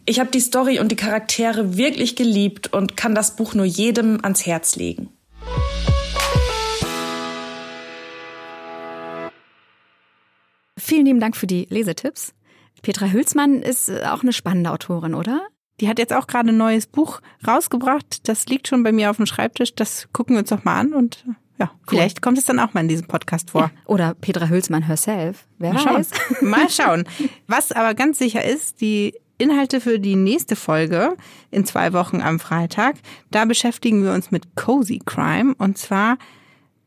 Ich 0.04 0.20
habe 0.20 0.30
die 0.30 0.40
Story 0.40 0.80
und 0.80 0.92
die 0.92 0.96
Charaktere 0.96 1.78
wirklich 1.78 2.14
geliebt 2.14 2.74
und 2.74 2.98
kann 2.98 3.14
das 3.14 3.36
Buch 3.36 3.54
nur 3.54 3.64
jedem 3.64 4.18
ans 4.22 4.44
Herz 4.44 4.76
legen. 4.76 5.08
Vielen 10.84 11.06
lieben 11.06 11.20
Dank 11.20 11.36
für 11.36 11.46
die 11.46 11.68
Lesetipps. 11.70 12.34
Petra 12.82 13.06
Hülsmann 13.06 13.62
ist 13.62 13.88
äh, 13.88 14.02
auch 14.06 14.22
eine 14.22 14.32
spannende 14.32 14.72
Autorin, 14.72 15.14
oder? 15.14 15.46
Die 15.80 15.88
hat 15.88 16.00
jetzt 16.00 16.12
auch 16.12 16.26
gerade 16.26 16.48
ein 16.48 16.56
neues 16.56 16.88
Buch 16.88 17.20
rausgebracht. 17.46 18.28
Das 18.28 18.46
liegt 18.46 18.66
schon 18.66 18.82
bei 18.82 18.90
mir 18.90 19.08
auf 19.08 19.16
dem 19.16 19.26
Schreibtisch. 19.26 19.76
Das 19.76 20.08
gucken 20.12 20.34
wir 20.34 20.40
uns 20.40 20.48
doch 20.48 20.64
mal 20.64 20.80
an 20.80 20.92
und 20.92 21.24
äh, 21.28 21.34
ja, 21.60 21.70
cool. 21.72 21.80
vielleicht 21.86 22.20
kommt 22.20 22.36
es 22.36 22.46
dann 22.46 22.58
auch 22.58 22.74
mal 22.74 22.80
in 22.80 22.88
diesem 22.88 23.06
Podcast 23.06 23.52
vor. 23.52 23.70
Oder 23.86 24.14
Petra 24.14 24.48
Hülsmann 24.48 24.82
herself. 24.82 25.46
Wer 25.58 25.72
mal 25.72 25.84
weiß. 25.84 26.10
Schauen. 26.10 26.50
mal 26.50 26.68
schauen. 26.68 27.04
Was 27.46 27.70
aber 27.70 27.94
ganz 27.94 28.18
sicher 28.18 28.44
ist, 28.44 28.80
die 28.80 29.14
Inhalte 29.38 29.80
für 29.80 30.00
die 30.00 30.16
nächste 30.16 30.56
Folge 30.56 31.16
in 31.52 31.64
zwei 31.64 31.92
Wochen 31.92 32.20
am 32.20 32.40
Freitag, 32.40 32.96
da 33.30 33.44
beschäftigen 33.44 34.02
wir 34.02 34.14
uns 34.14 34.32
mit 34.32 34.56
Cozy 34.56 35.00
Crime 35.04 35.54
und 35.58 35.78
zwar 35.78 36.18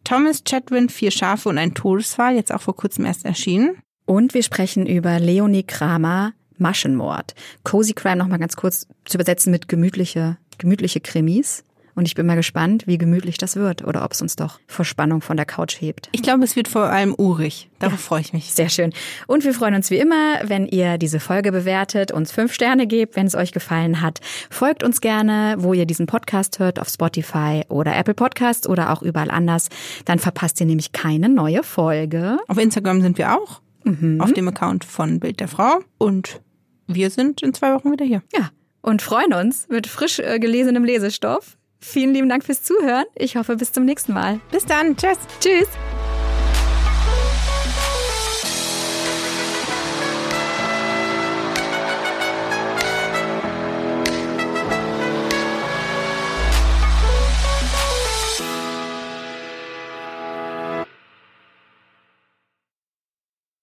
Thomas 0.04 0.44
Chatwin, 0.44 0.90
Vier 0.90 1.12
Schafe 1.12 1.48
und 1.48 1.58
ein 1.58 1.74
Todesfall, 1.74 2.36
jetzt 2.36 2.54
auch 2.54 2.62
vor 2.62 2.76
kurzem 2.76 3.06
erst 3.06 3.24
erschienen. 3.24 3.78
Und 4.06 4.34
wir 4.34 4.44
sprechen 4.44 4.86
über 4.86 5.20
Leonie 5.20 5.64
Kramer, 5.64 6.34
Maschenmord. 6.58 7.34
Cozy 7.64 7.94
Crime 7.94 8.18
nochmal 8.18 8.40
ganz 8.40 8.56
kurz 8.56 8.88
zu 9.06 9.18
übersetzen 9.18 9.52
mit 9.52 9.68
gemütliche, 9.68 10.38
gemütliche 10.58 11.00
Krimis. 11.02 11.64
Und 11.96 12.06
ich 12.10 12.16
bin 12.16 12.26
mal 12.26 12.36
gespannt, 12.36 12.88
wie 12.88 12.98
gemütlich 12.98 13.38
das 13.38 13.56
wird 13.56 13.82
oder 13.86 14.04
ob 14.04 14.12
es 14.12 14.22
uns 14.22 14.36
doch 14.36 14.60
vor 14.68 14.84
Spannung 14.84 15.22
von 15.22 15.38
der 15.38 15.46
Couch 15.46 15.80
hebt. 15.80 16.10
Ich 16.12 16.22
glaube, 16.22 16.44
es 16.44 16.58
wird 16.58 16.68
vor 16.68 16.84
allem 16.84 17.16
urig. 17.18 17.70
Darauf 17.80 18.00
ja, 18.00 18.06
freue 18.06 18.20
ich 18.20 18.34
mich. 18.34 18.54
Sehr 18.54 18.68
schön. 18.68 18.92
Und 19.28 19.46
wir 19.46 19.54
freuen 19.54 19.76
uns 19.76 19.90
wie 19.90 19.98
immer, 19.98 20.40
wenn 20.44 20.68
ihr 20.68 20.98
diese 20.98 21.22
Folge 21.22 21.54
bewertet, 21.54 22.12
uns 22.12 22.34
fünf 22.34 22.54
Sterne 22.54 22.86
gebt, 22.86 23.16
wenn 23.16 23.28
es 23.28 23.36
euch 23.36 23.54
gefallen 23.54 24.02
hat. 24.02 24.20
Folgt 24.50 24.84
uns 24.84 25.00
gerne, 25.00 25.56
wo 25.60 25.74
ihr 25.74 25.86
diesen 25.86 26.06
Podcast 26.06 26.60
hört, 26.60 26.80
auf 26.80 26.90
Spotify 26.90 27.64
oder 27.70 27.96
Apple 27.96 28.14
Podcast 28.14 28.68
oder 28.68 28.92
auch 28.92 29.02
überall 29.02 29.32
anders. 29.32 29.70
Dann 30.04 30.20
verpasst 30.20 30.60
ihr 30.60 30.66
nämlich 30.66 30.92
keine 30.92 31.30
neue 31.30 31.64
Folge. 31.64 32.40
Auf 32.50 32.58
Instagram 32.58 33.02
sind 33.02 33.18
wir 33.18 33.34
auch 33.34 33.62
mhm. 33.86 34.20
auf 34.20 34.34
dem 34.34 34.48
Account 34.48 34.84
von 34.84 35.20
Bild 35.20 35.40
der 35.40 35.48
Frau. 35.48 35.80
Und 35.98 36.42
wir 36.88 37.10
sind 37.10 37.42
in 37.42 37.54
zwei 37.54 37.74
Wochen 37.74 37.92
wieder 37.92 38.06
hier. 38.06 38.22
Ja, 38.34 38.50
und 38.82 39.02
freuen 39.02 39.34
uns 39.34 39.68
mit 39.70 39.88
frisch 39.88 40.20
äh, 40.20 40.40
gelesenem 40.40 40.84
Lesestoff. 40.84 41.58
Vielen 41.80 42.14
lieben 42.14 42.30
Dank 42.30 42.44
fürs 42.44 42.64
Zuhören. 42.64 43.06
Ich 43.16 43.36
hoffe, 43.38 43.56
bis 43.56 43.72
zum 43.72 43.86
nächsten 43.86 44.14
Mal. 44.14 44.40
Bis 44.52 44.66
dann. 44.66 44.98
Tschüss. 44.98 45.18
Tschüss. 45.40 45.68